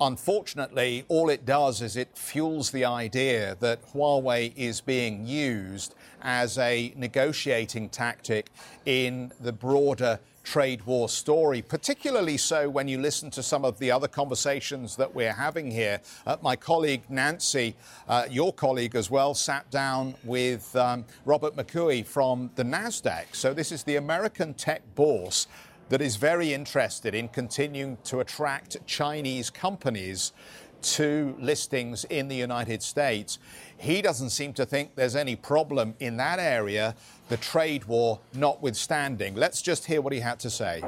Unfortunately, 0.02 1.06
all 1.08 1.30
it 1.30 1.46
does 1.46 1.82
is 1.82 1.96
it 1.96 2.18
fuels 2.18 2.72
the 2.72 2.84
idea 2.84 3.56
that 3.62 3.80
Huawei 3.94 4.52
is 4.58 4.82
being 4.82 5.26
used 5.26 5.96
as 6.22 6.58
a 6.58 6.94
negotiating 6.98 7.88
tactic 7.90 8.48
in 8.86 9.32
the 9.40 9.54
broader 9.54 10.20
trade 10.44 10.86
war 10.86 11.08
story, 11.08 11.62
particularly 11.62 12.38
so 12.38 12.70
when 12.70 12.88
you 12.88 13.00
listen 13.00 13.32
to 13.32 13.42
some 13.42 13.64
of 13.66 13.80
the 13.80 13.90
other 13.90 14.08
conversations 14.08 14.96
that 14.98 15.16
we're 15.16 15.34
having 15.34 15.72
here. 15.72 16.00
Uh, 16.28 16.38
my 16.42 16.56
colleague 16.56 17.02
Nancy, 17.10 17.76
uh, 18.08 18.26
your 18.30 18.54
colleague 18.54 18.96
as 18.96 19.10
well, 19.10 19.34
sat 19.34 19.70
down 19.72 20.14
with 20.24 20.76
um, 20.76 21.06
Robert 21.26 21.56
McCooey 21.56 22.06
from 22.06 22.52
the 22.56 22.64
NASDAQ. 22.64 23.34
So 23.34 23.54
this 23.54 23.72
is 23.72 23.84
the 23.84 23.96
American 23.96 24.54
tech 24.54 24.82
bourse 24.94 25.48
that 25.90 26.02
is 26.02 26.16
very 26.16 26.54
interested 26.54 27.14
in 27.14 27.28
continuing 27.28 27.98
to 28.06 28.20
attract 28.20 28.78
Chinese 28.88 29.50
companies 29.50 30.34
to 30.82 31.36
listings 31.40 32.06
in 32.06 32.28
the 32.28 32.36
United 32.36 32.84
States. 32.84 33.40
He 33.78 34.02
doesn't 34.02 34.30
seem 34.30 34.54
to 34.54 34.66
think 34.66 34.96
there's 34.96 35.16
any 35.16 35.36
problem 35.36 35.96
in 36.00 36.18
that 36.18 36.40
area, 36.40 36.96
the 37.30 37.38
trade 37.38 37.86
war 37.86 38.20
notwithstanding. 38.34 39.36
Let's 39.36 39.62
just 39.62 39.86
hear 39.86 40.02
what 40.02 40.14
he 40.14 40.20
had 40.20 40.40
to 40.40 40.50
say. 40.50 40.84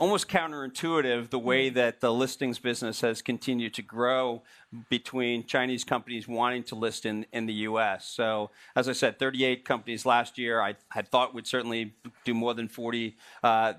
Almost 0.00 0.28
counterintuitive 0.28 1.28
the 1.28 1.38
way 1.38 1.68
that 1.68 2.00
the 2.00 2.10
listings 2.10 2.58
business 2.58 3.02
has 3.02 3.20
continued 3.20 3.74
to 3.74 3.82
grow 3.82 4.42
between 4.88 5.44
Chinese 5.44 5.84
companies 5.84 6.26
wanting 6.26 6.62
to 6.64 6.74
list 6.74 7.04
in 7.04 7.26
in 7.34 7.44
the 7.44 7.52
U.S. 7.68 8.06
So, 8.08 8.50
as 8.74 8.88
I 8.88 8.92
said, 8.92 9.18
38 9.18 9.64
companies 9.66 10.06
last 10.06 10.38
year. 10.38 10.62
I 10.62 10.76
had 10.88 11.08
thought 11.08 11.34
we'd 11.34 11.46
certainly 11.46 11.92
do 12.24 12.32
more 12.32 12.54
than 12.54 12.66
40 12.66 13.14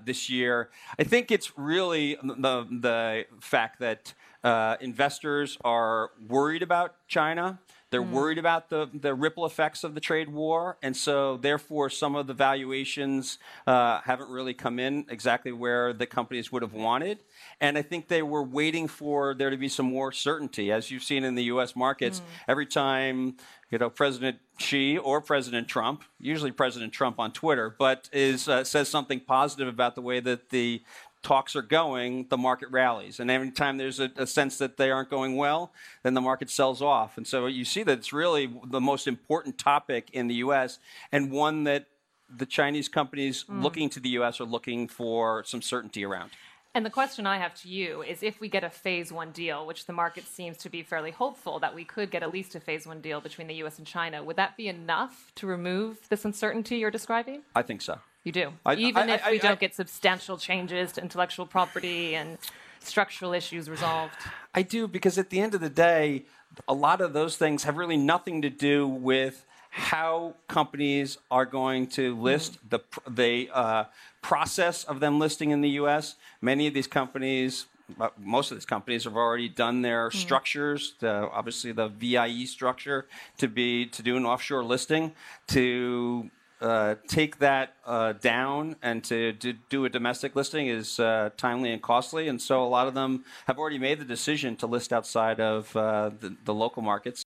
this 0.04 0.30
year. 0.30 0.70
I 0.96 1.02
think 1.02 1.32
it's 1.32 1.58
really 1.58 2.16
the 2.22 3.26
fact 3.40 3.80
that 3.80 4.14
Uh, 4.44 4.76
investors 4.80 5.56
are 5.62 6.10
worried 6.28 6.64
about 6.64 6.96
China. 7.06 7.60
They're 7.92 8.02
Hmm. 8.02 8.12
worried 8.12 8.38
about 8.38 8.70
the, 8.70 8.88
the 8.92 9.14
ripple 9.14 9.44
effects 9.46 9.84
of 9.84 9.94
the 9.94 10.00
trade 10.00 10.30
war, 10.30 10.78
and 10.82 10.96
so 10.96 11.36
therefore 11.36 11.90
some 11.90 12.16
of 12.16 12.26
the 12.26 12.32
valuations 12.34 13.38
uh, 13.66 14.00
haven't 14.00 14.30
really 14.30 14.54
come 14.54 14.78
in 14.78 15.04
exactly 15.10 15.52
where 15.52 15.92
the 15.92 16.06
companies 16.06 16.50
would 16.50 16.62
have 16.62 16.72
wanted. 16.72 17.18
And 17.60 17.76
I 17.76 17.82
think 17.82 18.08
they 18.08 18.22
were 18.22 18.42
waiting 18.42 18.88
for 18.88 19.34
there 19.34 19.50
to 19.50 19.56
be 19.58 19.68
some 19.68 19.86
more 19.86 20.10
certainty, 20.10 20.72
as 20.72 20.90
you've 20.90 21.04
seen 21.04 21.22
in 21.22 21.34
the 21.34 21.44
U.S. 21.44 21.76
markets. 21.76 22.18
Hmm. 22.18 22.24
Every 22.48 22.66
time 22.66 23.36
you 23.70 23.78
know 23.78 23.90
President 23.90 24.38
Xi 24.58 24.96
or 24.96 25.20
President 25.20 25.68
Trump, 25.68 26.02
usually 26.18 26.50
President 26.50 26.92
Trump 26.94 27.20
on 27.20 27.30
Twitter, 27.30 27.76
but 27.78 28.08
is 28.12 28.48
uh, 28.48 28.64
says 28.64 28.88
something 28.88 29.20
positive 29.20 29.68
about 29.68 29.94
the 29.94 30.02
way 30.02 30.18
that 30.20 30.48
the 30.48 30.82
talks 31.22 31.54
are 31.54 31.62
going, 31.62 32.26
the 32.28 32.36
market 32.36 32.68
rallies. 32.70 33.20
And 33.20 33.30
every 33.30 33.50
time 33.50 33.78
there's 33.78 34.00
a, 34.00 34.10
a, 34.16 34.26
sense 34.26 34.58
that 34.58 34.76
they 34.76 34.90
aren't 34.90 35.10
going 35.10 35.36
well, 35.36 35.72
then 36.02 36.14
the 36.14 36.20
market 36.20 36.50
sells 36.50 36.82
off. 36.82 37.16
And 37.16 37.26
so 37.26 37.46
you 37.46 37.64
see 37.64 37.82
that 37.84 37.98
it's 37.98 38.12
really 38.12 38.52
the 38.66 38.80
most 38.80 39.06
important 39.06 39.58
topic 39.58 40.10
in 40.12 40.26
the 40.26 40.34
U.S. 40.36 40.78
and 41.12 41.30
one 41.30 41.64
that 41.64 41.86
the 42.34 42.46
Chinese 42.46 42.88
companies 42.88 43.44
Mm. 43.44 43.62
looking 43.62 43.90
to 43.90 44.00
the 44.00 44.10
U.S. 44.10 44.40
are 44.40 44.44
looking 44.44 44.88
for 44.88 45.44
some 45.44 45.62
certainty 45.62 46.04
around. 46.04 46.30
And 46.74 46.86
the 46.86 46.90
question 46.90 47.26
I 47.26 47.36
have 47.36 47.54
to 47.62 47.68
you 47.68 48.02
is 48.02 48.22
if 48.22 48.40
we 48.40 48.48
get 48.48 48.64
a 48.64 48.70
phase 48.70 49.12
one 49.12 49.30
deal, 49.30 49.66
which 49.66 49.84
the 49.84 49.92
market 49.92 50.26
seems 50.26 50.56
to 50.58 50.70
be 50.70 50.82
fairly 50.82 51.10
hopeful 51.10 51.58
that 51.58 51.74
we 51.74 51.84
could 51.84 52.10
get 52.10 52.22
at 52.22 52.32
least 52.32 52.54
a 52.54 52.60
phase 52.60 52.86
one 52.86 53.02
deal 53.02 53.20
between 53.20 53.46
the 53.46 53.54
US 53.56 53.76
and 53.76 53.86
China, 53.86 54.24
would 54.24 54.36
that 54.36 54.56
be 54.56 54.68
enough 54.68 55.32
to 55.36 55.46
remove 55.46 56.08
this 56.08 56.24
uncertainty 56.24 56.78
you're 56.78 56.90
describing? 56.90 57.42
I 57.54 57.62
think 57.62 57.82
so. 57.82 57.98
You 58.24 58.32
do. 58.32 58.52
I- 58.64 58.74
Even 58.74 59.10
I- 59.10 59.14
if 59.14 59.26
I- 59.26 59.30
we 59.32 59.38
don't 59.38 59.58
get 59.60 59.74
substantial 59.74 60.38
changes 60.38 60.92
to 60.92 61.02
intellectual 61.02 61.46
property 61.46 62.14
and 62.14 62.38
structural 62.80 63.32
issues 63.32 63.68
resolved. 63.68 64.14
I 64.54 64.62
do 64.62 64.86
because 64.88 65.18
at 65.18 65.30
the 65.30 65.40
end 65.40 65.54
of 65.54 65.60
the 65.60 65.70
day, 65.70 66.24
a 66.68 66.74
lot 66.74 67.00
of 67.00 67.12
those 67.12 67.36
things 67.36 67.64
have 67.64 67.76
really 67.76 67.96
nothing 67.96 68.42
to 68.42 68.50
do 68.50 68.86
with 68.86 69.44
how 69.70 70.34
companies 70.48 71.16
are 71.30 71.46
going 71.46 71.86
to 71.86 72.14
list 72.20 72.58
the 72.68 72.80
the 73.08 73.48
uh, 73.52 73.84
process 74.20 74.84
of 74.84 75.00
them 75.00 75.18
listing 75.18 75.50
in 75.50 75.60
the 75.62 75.70
U.S. 75.70 76.16
Many 76.40 76.66
of 76.66 76.74
these 76.74 76.86
companies. 76.86 77.66
uh, 78.00 78.10
Most 78.18 78.50
of 78.50 78.56
these 78.58 78.66
companies 78.66 79.04
have 79.04 79.16
already 79.16 79.48
done 79.48 79.82
their 79.82 80.10
structures. 80.10 80.94
The, 81.00 81.28
obviously, 81.32 81.72
the 81.72 81.88
VIE 81.88 82.44
structure 82.44 83.06
to 83.38 83.48
be 83.48 83.86
to 83.86 84.02
do 84.02 84.16
an 84.16 84.26
offshore 84.26 84.62
listing 84.62 85.14
to 85.48 86.30
uh, 86.62 86.94
take 87.08 87.38
that 87.38 87.74
uh, 87.84 88.12
down 88.12 88.76
and 88.82 89.02
to, 89.04 89.32
to 89.34 89.52
do 89.68 89.84
a 89.84 89.88
domestic 89.88 90.36
listing 90.36 90.68
is 90.68 91.00
uh, 91.00 91.30
timely 91.36 91.72
and 91.72 91.82
costly. 91.82 92.28
And 92.28 92.40
so 92.40 92.62
a 92.62 92.68
lot 92.68 92.86
of 92.86 92.94
them 92.94 93.24
have 93.46 93.58
already 93.58 93.78
made 93.78 93.98
the 93.98 94.04
decision 94.04 94.56
to 94.56 94.66
list 94.66 94.92
outside 94.92 95.40
of 95.40 95.76
uh, 95.76 96.10
the, 96.20 96.36
the 96.44 96.54
local 96.54 96.82
markets. 96.82 97.24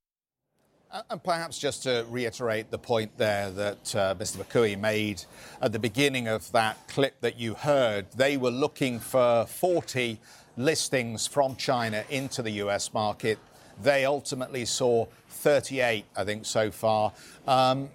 Uh, 0.90 1.02
And 1.10 1.22
perhaps 1.22 1.58
just 1.58 1.82
to 1.82 2.06
reiterate 2.08 2.70
the 2.70 2.78
point 2.78 3.16
there 3.18 3.50
that 3.50 3.84
Mr. 3.84 4.38
McCooey 4.38 4.78
made 4.78 5.22
at 5.60 5.72
the 5.72 5.78
beginning 5.78 6.28
of 6.28 6.50
that 6.52 6.88
clip 6.88 7.20
that 7.20 7.38
you 7.38 7.54
heard, 7.54 8.06
they 8.12 8.38
were 8.38 8.50
looking 8.50 8.98
for 9.00 9.44
40 9.46 10.18
listings 10.56 11.26
from 11.26 11.56
China 11.56 12.04
into 12.08 12.42
the 12.42 12.52
US 12.62 12.94
market. 12.94 13.38
They 13.82 14.06
ultimately 14.06 14.64
saw 14.64 15.06
38, 15.28 16.06
I 16.16 16.24
think, 16.24 16.46
so 16.46 16.70
far. 16.70 17.12
Um, 17.46 17.90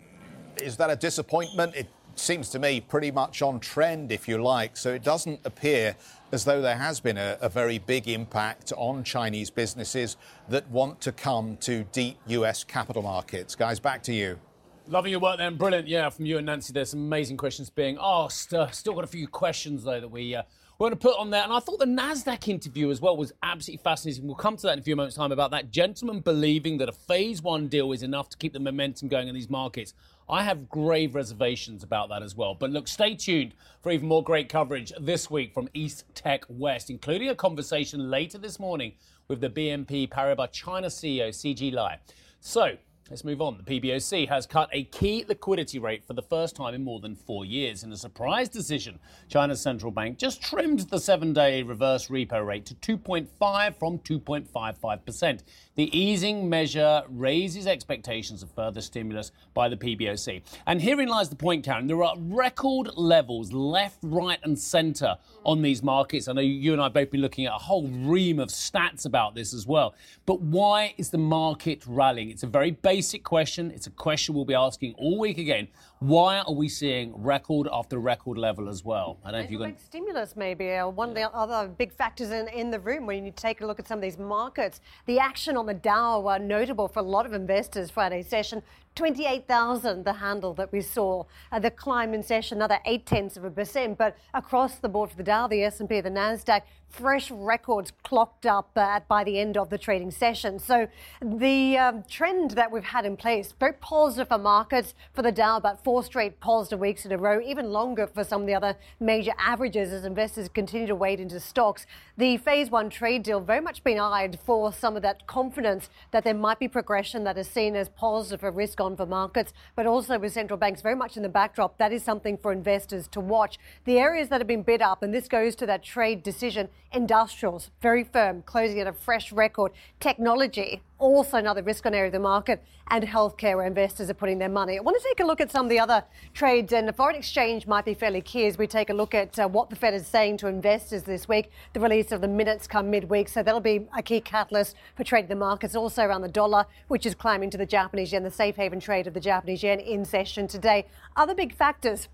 is 0.57 0.77
that 0.77 0.89
a 0.89 0.95
disappointment? 0.95 1.75
It 1.75 1.87
seems 2.15 2.49
to 2.49 2.59
me 2.59 2.81
pretty 2.81 3.11
much 3.11 3.41
on 3.41 3.59
trend, 3.59 4.11
if 4.11 4.27
you 4.27 4.41
like. 4.41 4.77
So 4.77 4.93
it 4.93 5.03
doesn't 5.03 5.39
appear 5.45 5.95
as 6.31 6.45
though 6.45 6.61
there 6.61 6.77
has 6.77 6.99
been 6.99 7.17
a, 7.17 7.37
a 7.41 7.49
very 7.49 7.77
big 7.79 8.07
impact 8.07 8.73
on 8.77 9.03
Chinese 9.03 9.49
businesses 9.49 10.17
that 10.49 10.67
want 10.69 11.01
to 11.01 11.11
come 11.11 11.57
to 11.57 11.83
deep 11.91 12.17
US 12.27 12.63
capital 12.63 13.01
markets. 13.01 13.55
Guys, 13.55 13.79
back 13.79 14.03
to 14.03 14.13
you. 14.13 14.39
Loving 14.87 15.11
your 15.11 15.19
work 15.19 15.37
then, 15.37 15.55
brilliant. 15.55 15.87
Yeah, 15.87 16.09
from 16.09 16.25
you 16.25 16.37
and 16.37 16.45
Nancy, 16.45 16.73
there's 16.73 16.89
some 16.89 17.01
amazing 17.01 17.37
questions 17.37 17.69
being 17.69 17.97
asked. 18.01 18.53
Uh, 18.53 18.69
still 18.71 18.93
got 18.93 19.03
a 19.03 19.07
few 19.07 19.27
questions 19.27 19.83
though 19.83 19.99
that 19.99 20.09
we 20.09 20.35
uh, 20.35 20.43
we're 20.81 20.89
going 20.89 20.97
to 20.97 21.07
put 21.09 21.19
on 21.19 21.29
there, 21.29 21.43
and 21.43 21.53
I 21.53 21.59
thought 21.59 21.77
the 21.77 21.85
Nasdaq 21.85 22.47
interview 22.47 22.89
as 22.89 22.99
well 22.99 23.15
was 23.15 23.31
absolutely 23.43 23.83
fascinating. 23.83 24.25
We'll 24.25 24.33
come 24.33 24.57
to 24.57 24.63
that 24.63 24.73
in 24.73 24.79
a 24.79 24.81
few 24.81 24.95
moments' 24.95 25.15
time 25.15 25.31
about 25.31 25.51
that 25.51 25.69
gentleman 25.69 26.21
believing 26.21 26.79
that 26.79 26.89
a 26.89 26.91
phase 26.91 27.39
one 27.39 27.67
deal 27.67 27.91
is 27.91 28.01
enough 28.01 28.29
to 28.29 28.37
keep 28.37 28.51
the 28.51 28.59
momentum 28.59 29.07
going 29.07 29.27
in 29.27 29.35
these 29.35 29.47
markets. 29.47 29.93
I 30.27 30.41
have 30.41 30.69
grave 30.69 31.13
reservations 31.13 31.83
about 31.83 32.09
that 32.09 32.23
as 32.23 32.35
well. 32.35 32.55
But 32.55 32.71
look, 32.71 32.87
stay 32.87 33.13
tuned 33.13 33.53
for 33.83 33.91
even 33.91 34.07
more 34.07 34.23
great 34.23 34.49
coverage 34.49 34.91
this 34.99 35.29
week 35.29 35.53
from 35.53 35.69
East 35.75 36.05
Tech 36.15 36.45
West, 36.49 36.89
including 36.89 37.29
a 37.29 37.35
conversation 37.35 38.09
later 38.09 38.39
this 38.39 38.59
morning 38.59 38.93
with 39.27 39.39
the 39.39 39.51
BNP 39.51 40.09
Paribas 40.09 40.51
China 40.51 40.87
CEO, 40.87 41.29
CG 41.29 41.71
Lai. 41.71 41.99
So, 42.39 42.77
Let's 43.11 43.25
move 43.25 43.41
on. 43.41 43.61
The 43.61 43.81
PBOC 43.81 44.29
has 44.29 44.45
cut 44.45 44.69
a 44.71 44.85
key 44.85 45.25
liquidity 45.27 45.79
rate 45.79 46.05
for 46.05 46.13
the 46.13 46.21
first 46.21 46.55
time 46.55 46.73
in 46.73 46.81
more 46.81 47.01
than 47.01 47.13
four 47.13 47.43
years. 47.43 47.83
In 47.83 47.91
a 47.91 47.97
surprise 47.97 48.47
decision, 48.47 48.99
China's 49.27 49.59
central 49.59 49.91
bank 49.91 50.17
just 50.17 50.41
trimmed 50.41 50.79
the 50.89 50.97
seven 50.97 51.33
day 51.33 51.61
reverse 51.61 52.07
repo 52.07 52.45
rate 52.47 52.65
to 52.67 52.97
2.5 52.97 53.75
from 53.75 53.99
2.55%. 53.99 55.41
The 55.75 55.97
easing 55.97 56.47
measure 56.49 57.03
raises 57.09 57.67
expectations 57.67 58.43
of 58.43 58.51
further 58.51 58.79
stimulus 58.79 59.33
by 59.53 59.67
the 59.67 59.75
PBOC. 59.75 60.41
And 60.65 60.81
herein 60.81 61.09
lies 61.09 61.27
the 61.27 61.35
point, 61.35 61.65
Karen. 61.65 61.87
There 61.87 62.01
are 62.03 62.15
record 62.17 62.91
levels 62.95 63.51
left, 63.51 63.97
right, 64.03 64.39
and 64.43 64.57
centre 64.57 65.17
on 65.43 65.61
these 65.61 65.83
markets. 65.83 66.29
I 66.29 66.33
know 66.33 66.39
you 66.39 66.71
and 66.71 66.81
I 66.81 66.85
have 66.85 66.93
both 66.93 67.11
been 67.11 67.21
looking 67.21 67.45
at 67.45 67.51
a 67.51 67.57
whole 67.57 67.89
ream 67.89 68.39
of 68.39 68.47
stats 68.47 69.05
about 69.05 69.35
this 69.35 69.53
as 69.53 69.67
well. 69.67 69.95
But 70.25 70.39
why 70.39 70.93
is 70.97 71.09
the 71.09 71.17
market 71.17 71.83
rallying? 71.85 72.31
It's 72.31 72.43
a 72.43 72.47
very 72.47 72.71
basic 72.71 73.00
question. 73.23 73.71
It's 73.71 73.87
a 73.87 73.91
question 73.91 74.35
we'll 74.35 74.45
be 74.45 74.53
asking 74.53 74.95
all 74.97 75.19
week 75.19 75.37
again. 75.37 75.67
Why 76.01 76.39
are 76.39 76.51
we 76.51 76.67
seeing 76.67 77.13
record 77.15 77.67
after 77.71 77.99
record 77.99 78.35
level 78.35 78.69
as 78.69 78.83
well? 78.83 79.19
I 79.23 79.29
don't 79.29 79.41
know 79.41 79.45
if 79.45 79.51
you're 79.51 79.59
going. 79.59 79.77
Stimulus 79.77 80.35
maybe 80.35 80.75
one 80.79 81.09
of 81.09 81.15
the 81.15 81.29
other 81.29 81.67
big 81.67 81.93
factors 81.93 82.31
in, 82.31 82.47
in 82.47 82.71
the 82.71 82.79
room 82.79 83.05
when 83.05 83.23
you 83.23 83.31
take 83.31 83.61
a 83.61 83.67
look 83.67 83.79
at 83.79 83.87
some 83.87 83.99
of 83.99 84.01
these 84.01 84.17
markets. 84.17 84.81
The 85.05 85.19
action 85.19 85.55
on 85.55 85.67
the 85.67 85.75
Dow 85.75 86.21
were 86.21 86.39
notable 86.39 86.87
for 86.87 87.01
a 87.01 87.03
lot 87.03 87.27
of 87.27 87.33
investors 87.33 87.91
Friday 87.91 88.23
session. 88.23 88.63
28,000, 88.95 90.03
the 90.03 90.13
handle 90.13 90.53
that 90.55 90.71
we 90.71 90.81
saw. 90.81 91.23
Uh, 91.51 91.59
the 91.59 91.71
climb 91.71 92.13
in 92.13 92.21
session, 92.23 92.57
another 92.57 92.79
eight 92.85 93.05
tenths 93.05 93.37
of 93.37 93.45
a 93.45 93.51
percent. 93.51 93.97
But 93.97 94.17
across 94.33 94.79
the 94.79 94.89
board 94.89 95.11
for 95.11 95.15
the 95.15 95.23
Dow, 95.23 95.47
the 95.47 95.63
S&P, 95.63 96.01
the 96.01 96.09
Nasdaq, 96.09 96.63
fresh 96.89 97.31
records 97.31 97.93
clocked 98.03 98.45
up 98.45 98.69
uh, 98.75 98.99
by 99.07 99.23
the 99.23 99.39
end 99.39 99.55
of 99.55 99.69
the 99.69 99.77
trading 99.77 100.11
session. 100.11 100.59
So 100.59 100.87
the 101.21 101.77
um, 101.77 102.03
trend 102.09 102.51
that 102.51 102.69
we've 102.69 102.83
had 102.83 103.05
in 103.05 103.15
place, 103.15 103.53
very 103.57 103.73
positive 103.73 104.27
for 104.27 104.37
markets 104.37 104.93
for 105.13 105.21
the 105.21 105.31
Dow, 105.31 105.55
about 105.55 105.81
four 105.91 106.01
straight 106.01 106.39
positive 106.39 106.79
weeks 106.79 107.05
in 107.05 107.11
a 107.11 107.17
row, 107.17 107.41
even 107.41 107.69
longer 107.69 108.07
for 108.07 108.23
some 108.23 108.39
of 108.39 108.47
the 108.47 108.53
other 108.53 108.77
major 109.01 109.33
averages 109.37 109.91
as 109.91 110.05
investors 110.05 110.47
continue 110.47 110.87
to 110.87 110.95
wade 110.95 111.19
into 111.19 111.37
stocks. 111.37 111.85
The 112.21 112.37
phase 112.37 112.69
one 112.69 112.91
trade 112.91 113.23
deal 113.23 113.39
very 113.39 113.61
much 113.61 113.83
been 113.83 113.97
eyed 113.97 114.37
for 114.45 114.71
some 114.71 114.95
of 114.95 115.01
that 115.01 115.25
confidence 115.25 115.89
that 116.11 116.23
there 116.23 116.35
might 116.35 116.59
be 116.59 116.67
progression 116.67 117.23
that 117.23 117.35
is 117.35 117.47
seen 117.47 117.75
as 117.75 117.89
positive 117.89 118.43
risk 118.55 118.79
on 118.79 118.95
for 118.95 119.07
markets, 119.07 119.53
but 119.75 119.87
also 119.87 120.19
with 120.19 120.31
central 120.31 120.55
banks 120.55 120.83
very 120.83 120.93
much 120.93 121.17
in 121.17 121.23
the 121.23 121.29
backdrop. 121.29 121.79
That 121.79 121.91
is 121.91 122.03
something 122.03 122.37
for 122.37 122.51
investors 122.51 123.07
to 123.07 123.19
watch. 123.19 123.57
The 123.85 123.97
areas 123.97 124.29
that 124.29 124.39
have 124.39 124.45
been 124.45 124.61
bid 124.61 124.83
up, 124.83 125.01
and 125.01 125.11
this 125.11 125.27
goes 125.27 125.55
to 125.55 125.65
that 125.65 125.81
trade 125.81 126.21
decision, 126.21 126.69
industrials, 126.91 127.71
very 127.81 128.03
firm, 128.03 128.43
closing 128.43 128.79
at 128.79 128.85
a 128.85 128.93
fresh 128.93 129.31
record. 129.31 129.71
Technology, 129.99 130.83
also 130.99 131.37
another 131.37 131.63
risk 131.63 131.87
on 131.87 131.95
area 131.95 132.09
of 132.09 132.13
the 132.13 132.19
market, 132.19 132.63
and 132.91 133.03
healthcare 133.05 133.55
where 133.55 133.65
investors 133.65 134.09
are 134.09 134.13
putting 134.13 134.37
their 134.37 134.49
money. 134.49 134.77
I 134.77 134.81
want 134.81 135.01
to 135.01 135.07
take 135.07 135.21
a 135.21 135.25
look 135.25 135.41
at 135.41 135.49
some 135.49 135.65
of 135.65 135.69
the 135.69 135.79
other 135.79 136.03
trades, 136.33 136.73
and 136.73 136.87
the 136.87 136.93
foreign 136.93 137.15
exchange 137.15 137.65
might 137.65 137.85
be 137.85 137.95
fairly 137.95 138.21
key 138.21 138.45
as 138.45 138.57
we 138.57 138.67
take 138.67 138.91
a 138.91 138.93
look 138.93 139.15
at 139.15 139.39
uh, 139.39 139.47
what 139.47 139.71
the 139.71 139.75
Fed 139.75 139.95
is 139.95 140.05
saying 140.05 140.37
to 140.37 140.47
investors 140.47 141.03
this 141.03 141.27
week. 141.27 141.49
The 141.73 141.79
release 141.79 142.10
of 142.11 142.21
the 142.21 142.27
minutes 142.27 142.67
come 142.67 142.89
midweek, 142.89 143.29
so 143.29 143.43
that'll 143.43 143.59
be 143.59 143.87
a 143.97 144.01
key 144.01 144.21
catalyst 144.21 144.75
for 144.95 145.03
trading 145.03 145.29
the 145.29 145.35
markets. 145.35 145.75
Also 145.75 146.03
around 146.03 146.21
the 146.21 146.27
dollar, 146.27 146.65
which 146.87 147.05
is 147.05 147.15
climbing 147.15 147.49
to 147.49 147.57
the 147.57 147.65
Japanese 147.65 148.11
yen, 148.11 148.23
the 148.23 148.31
safe 148.31 148.55
haven 148.55 148.79
trade 148.79 149.07
of 149.07 149.13
the 149.13 149.19
Japanese 149.19 149.63
yen 149.63 149.79
in 149.79 150.05
session 150.05 150.47
today. 150.47 150.85
Other 151.15 151.35
big 151.35 151.55
factors. 151.55 152.07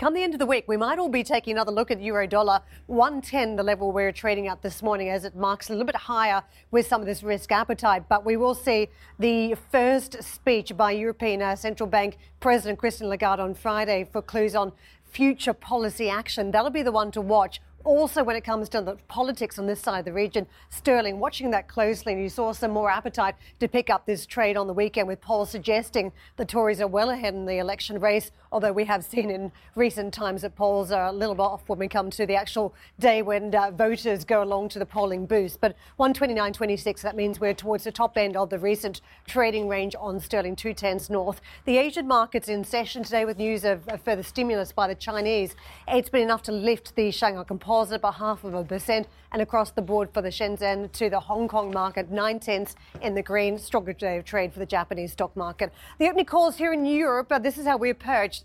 Come 0.00 0.14
the 0.14 0.22
end 0.22 0.32
of 0.32 0.38
the 0.38 0.46
week, 0.46 0.64
we 0.66 0.78
might 0.78 0.98
all 0.98 1.10
be 1.10 1.22
taking 1.22 1.52
another 1.52 1.72
look 1.72 1.90
at 1.90 2.00
euro 2.00 2.26
dollar 2.26 2.62
110, 2.86 3.56
the 3.56 3.62
level 3.62 3.92
we're 3.92 4.12
trading 4.12 4.48
at 4.48 4.62
this 4.62 4.82
morning, 4.82 5.10
as 5.10 5.26
it 5.26 5.36
marks 5.36 5.68
a 5.68 5.72
little 5.72 5.84
bit 5.84 5.94
higher 5.94 6.42
with 6.70 6.86
some 6.86 7.02
of 7.02 7.06
this 7.06 7.22
risk 7.22 7.52
appetite. 7.52 8.04
But 8.08 8.24
we 8.24 8.38
will 8.38 8.54
see 8.54 8.88
the 9.18 9.56
first 9.70 10.22
speech 10.22 10.74
by 10.74 10.92
European 10.92 11.42
uh, 11.42 11.54
Central 11.54 11.86
Bank 11.86 12.16
President 12.40 12.78
Christine 12.78 13.10
Lagarde 13.10 13.42
on 13.42 13.52
Friday 13.52 14.08
for 14.10 14.22
clues 14.22 14.54
on 14.54 14.72
future 15.04 15.52
policy 15.52 16.08
action. 16.08 16.50
That'll 16.50 16.70
be 16.70 16.82
the 16.82 16.92
one 16.92 17.10
to 17.10 17.20
watch. 17.20 17.60
Also, 17.84 18.22
when 18.22 18.36
it 18.36 18.44
comes 18.44 18.68
to 18.68 18.82
the 18.82 18.96
politics 19.08 19.58
on 19.58 19.66
this 19.66 19.80
side 19.80 20.00
of 20.00 20.04
the 20.04 20.12
region, 20.12 20.46
sterling, 20.68 21.18
watching 21.18 21.50
that 21.50 21.66
closely, 21.66 22.12
and 22.12 22.22
you 22.22 22.28
saw 22.28 22.52
some 22.52 22.70
more 22.70 22.90
appetite 22.90 23.34
to 23.58 23.68
pick 23.68 23.88
up 23.88 24.04
this 24.04 24.26
trade 24.26 24.56
on 24.56 24.66
the 24.66 24.74
weekend 24.74 25.08
with 25.08 25.20
polls 25.20 25.50
suggesting 25.50 26.12
the 26.36 26.44
Tories 26.44 26.80
are 26.80 26.86
well 26.86 27.08
ahead 27.08 27.32
in 27.34 27.46
the 27.46 27.56
election 27.56 27.98
race. 27.98 28.32
Although 28.52 28.72
we 28.72 28.84
have 28.86 29.04
seen 29.04 29.30
in 29.30 29.52
recent 29.76 30.12
times 30.12 30.42
that 30.42 30.56
polls 30.56 30.90
are 30.90 31.06
a 31.06 31.12
little 31.12 31.36
bit 31.36 31.42
off 31.42 31.68
when 31.68 31.78
we 31.78 31.86
come 31.86 32.10
to 32.10 32.26
the 32.26 32.34
actual 32.34 32.74
day 32.98 33.22
when 33.22 33.54
uh, 33.54 33.70
voters 33.70 34.24
go 34.24 34.42
along 34.42 34.70
to 34.70 34.80
the 34.80 34.86
polling 34.86 35.24
booth. 35.24 35.58
But 35.60 35.76
129.26, 36.00 37.00
that 37.02 37.14
means 37.14 37.38
we're 37.38 37.54
towards 37.54 37.84
the 37.84 37.92
top 37.92 38.18
end 38.18 38.36
of 38.36 38.50
the 38.50 38.58
recent 38.58 39.02
trading 39.28 39.68
range 39.68 39.94
on 39.98 40.18
sterling 40.18 40.56
210s 40.56 41.10
north. 41.10 41.40
The 41.64 41.78
Asian 41.78 42.08
markets 42.08 42.48
in 42.48 42.64
session 42.64 43.04
today 43.04 43.24
with 43.24 43.38
news 43.38 43.64
of, 43.64 43.86
of 43.88 44.00
further 44.02 44.24
stimulus 44.24 44.72
by 44.72 44.88
the 44.88 44.96
Chinese. 44.96 45.54
It's 45.86 46.08
been 46.08 46.22
enough 46.22 46.42
to 46.44 46.52
lift 46.52 46.96
the 46.96 47.12
Shanghai 47.12 47.44
Composite 47.44 48.00
by 48.00 48.10
half 48.10 48.42
of 48.42 48.54
a 48.54 48.64
percent, 48.64 49.06
and 49.32 49.40
across 49.40 49.70
the 49.70 49.82
board 49.82 50.10
for 50.12 50.22
the 50.22 50.28
Shenzhen 50.28 50.90
to 50.92 51.08
the 51.08 51.20
Hong 51.20 51.46
Kong 51.46 51.70
market, 51.70 52.10
nine 52.10 52.40
tenths 52.40 52.74
in 53.00 53.14
the 53.14 53.22
green. 53.22 53.58
Stronger 53.58 53.92
day 53.92 54.18
of 54.18 54.24
trade 54.24 54.52
for 54.52 54.58
the 54.58 54.66
Japanese 54.66 55.12
stock 55.12 55.36
market. 55.36 55.72
The 55.98 56.06
opening 56.06 56.24
calls 56.24 56.56
here 56.56 56.72
in 56.72 56.84
Europe, 56.84 57.30
uh, 57.30 57.38
this 57.38 57.58
is 57.58 57.66
how 57.66 57.76
we 57.76 57.90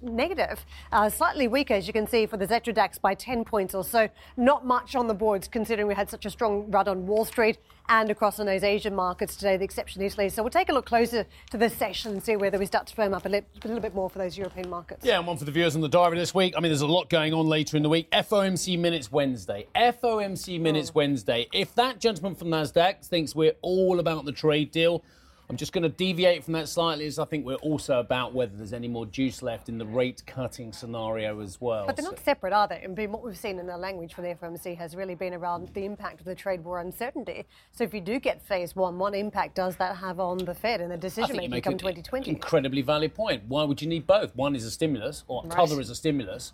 negative, 0.02 0.66
uh, 0.92 1.10
slightly 1.10 1.48
weaker 1.48 1.74
as 1.74 1.88
you 1.88 1.94
can 1.94 2.08
see 2.08 2.26
for 2.26 2.38
the 2.38 2.48
Xetra 2.48 2.74
DAX 2.74 2.98
by 2.98 3.14
10 3.14 3.46
points 3.46 3.76
or 3.76 3.84
so. 3.84 4.10
Not 4.38 4.66
much 4.66 4.96
on 4.96 5.08
the 5.08 5.14
boards 5.14 5.48
considering 5.48 5.88
we 5.88 5.96
had 5.96 6.10
such 6.10 6.26
a 6.26 6.30
strong 6.30 6.70
run 6.72 6.88
on 6.88 7.06
Wall 7.06 7.26
Street 7.26 7.58
and 7.90 8.10
across 8.10 8.40
on 8.40 8.46
those 8.46 8.64
Asian 8.64 8.96
markets 8.96 9.36
today, 9.36 9.58
the 9.58 9.64
exception 9.64 10.02
Italy. 10.02 10.30
So 10.30 10.42
we'll 10.44 10.50
take 10.50 10.70
a 10.70 10.74
look 10.74 10.86
closer 10.86 11.26
to 11.52 11.58
this 11.58 11.76
session 11.76 12.14
and 12.14 12.24
see 12.24 12.36
whether 12.36 12.58
we 12.58 12.66
start 12.66 12.88
to 12.88 12.96
firm 12.96 13.14
up 13.14 13.26
a, 13.26 13.30
li- 13.30 13.42
a 13.64 13.68
little 13.68 13.82
bit 13.82 13.94
more 13.94 14.10
for 14.10 14.20
those 14.20 14.38
European 14.38 14.70
markets. 14.70 15.06
Yeah, 15.06 15.18
and 15.18 15.28
one 15.28 15.38
for 15.38 15.46
the 15.46 15.52
viewers 15.52 15.76
on 15.76 15.82
the 15.82 15.90
diary 15.90 16.18
this 16.18 16.34
week. 16.34 16.56
I 16.58 16.60
mean, 16.60 16.72
there's 16.72 16.82
a 16.82 16.88
lot 16.88 17.10
going 17.10 17.34
on 17.34 17.48
later 17.48 17.78
in 17.78 17.84
the 17.84 17.90
week. 17.90 18.10
FOMC 18.12 18.80
minutes 18.80 19.12
Wednesday. 19.12 19.68
FOMC 19.76 20.60
minutes 20.60 20.90
oh. 20.90 20.96
Wednesday. 20.96 21.48
If 21.54 21.76
that 21.76 22.00
gentleman 22.00 22.36
from 22.36 22.50
NASDAQ 22.50 23.06
thinks 23.06 23.36
we're 23.36 23.56
all 23.62 24.00
about 24.00 24.26
the 24.26 24.32
trade 24.32 24.72
deal, 24.72 25.04
I'm 25.48 25.58
just 25.58 25.74
going 25.74 25.84
to 25.84 25.90
deviate 25.90 26.44
from 26.44 26.54
that 26.54 26.68
slightly 26.68 27.06
as 27.06 27.20
I 27.20 27.26
think 27.26 27.46
we're 27.46 27.56
also 27.56 28.00
about 28.00 28.34
whether 28.34 28.56
there's 28.58 28.74
any 28.74 28.88
more 28.88 29.06
juice 29.06 29.44
left 29.44 29.70
in 29.70 29.78
the 29.78 29.86
rate 29.86 30.24
cutting 30.26 30.74
scenario 30.74 31.40
as 31.40 31.62
well. 31.62 31.86
But 31.86 31.98
they're 31.98 32.06
not 32.06 32.20
separate, 32.20 32.52
are 32.52 32.68
they? 32.68 32.82
And 32.84 32.98
what 33.12 33.24
we've 33.24 33.38
seen 33.38 33.60
in 33.60 33.68
the 33.68 33.78
language 33.78 34.16
from 34.16 34.24
the 34.24 34.34
FOMC 34.34 34.76
has 34.78 34.96
really 34.96 35.14
been 35.14 35.36
around 35.36 35.70
the 35.76 35.86
impact 35.86 36.20
of 36.20 36.26
the 36.26 36.34
trade 36.34 36.64
war 36.64 36.80
uncertainty. 36.80 37.46
So 37.72 37.84
if 37.84 37.94
you 37.94 38.02
do 38.02 38.20
get 38.20 38.42
phase 38.42 38.76
one, 38.76 38.98
what 38.98 39.14
impact 39.14 39.56
does 39.56 39.76
that 39.76 39.98
have 39.98 40.20
on 40.20 40.40
the 40.40 40.56
Fed 40.56 40.82
and 40.82 40.92
the 40.92 40.98
decision 40.98 41.38
making 41.38 41.62
come 41.62 41.78
2020? 41.78 42.30
Incredibly 42.30 42.82
valid 42.82 43.14
point. 43.14 43.44
Why 43.48 43.64
would 43.64 43.82
you 43.82 43.88
need 43.88 44.08
both? 44.08 44.36
One 44.36 44.56
is 44.56 44.66
a 44.66 44.72
stimulus, 44.72 45.24
or 45.28 45.44
right. 45.44 45.52
t'other 45.52 45.80
is 45.80 45.92
a 45.92 45.96
stimulus. 45.96 46.54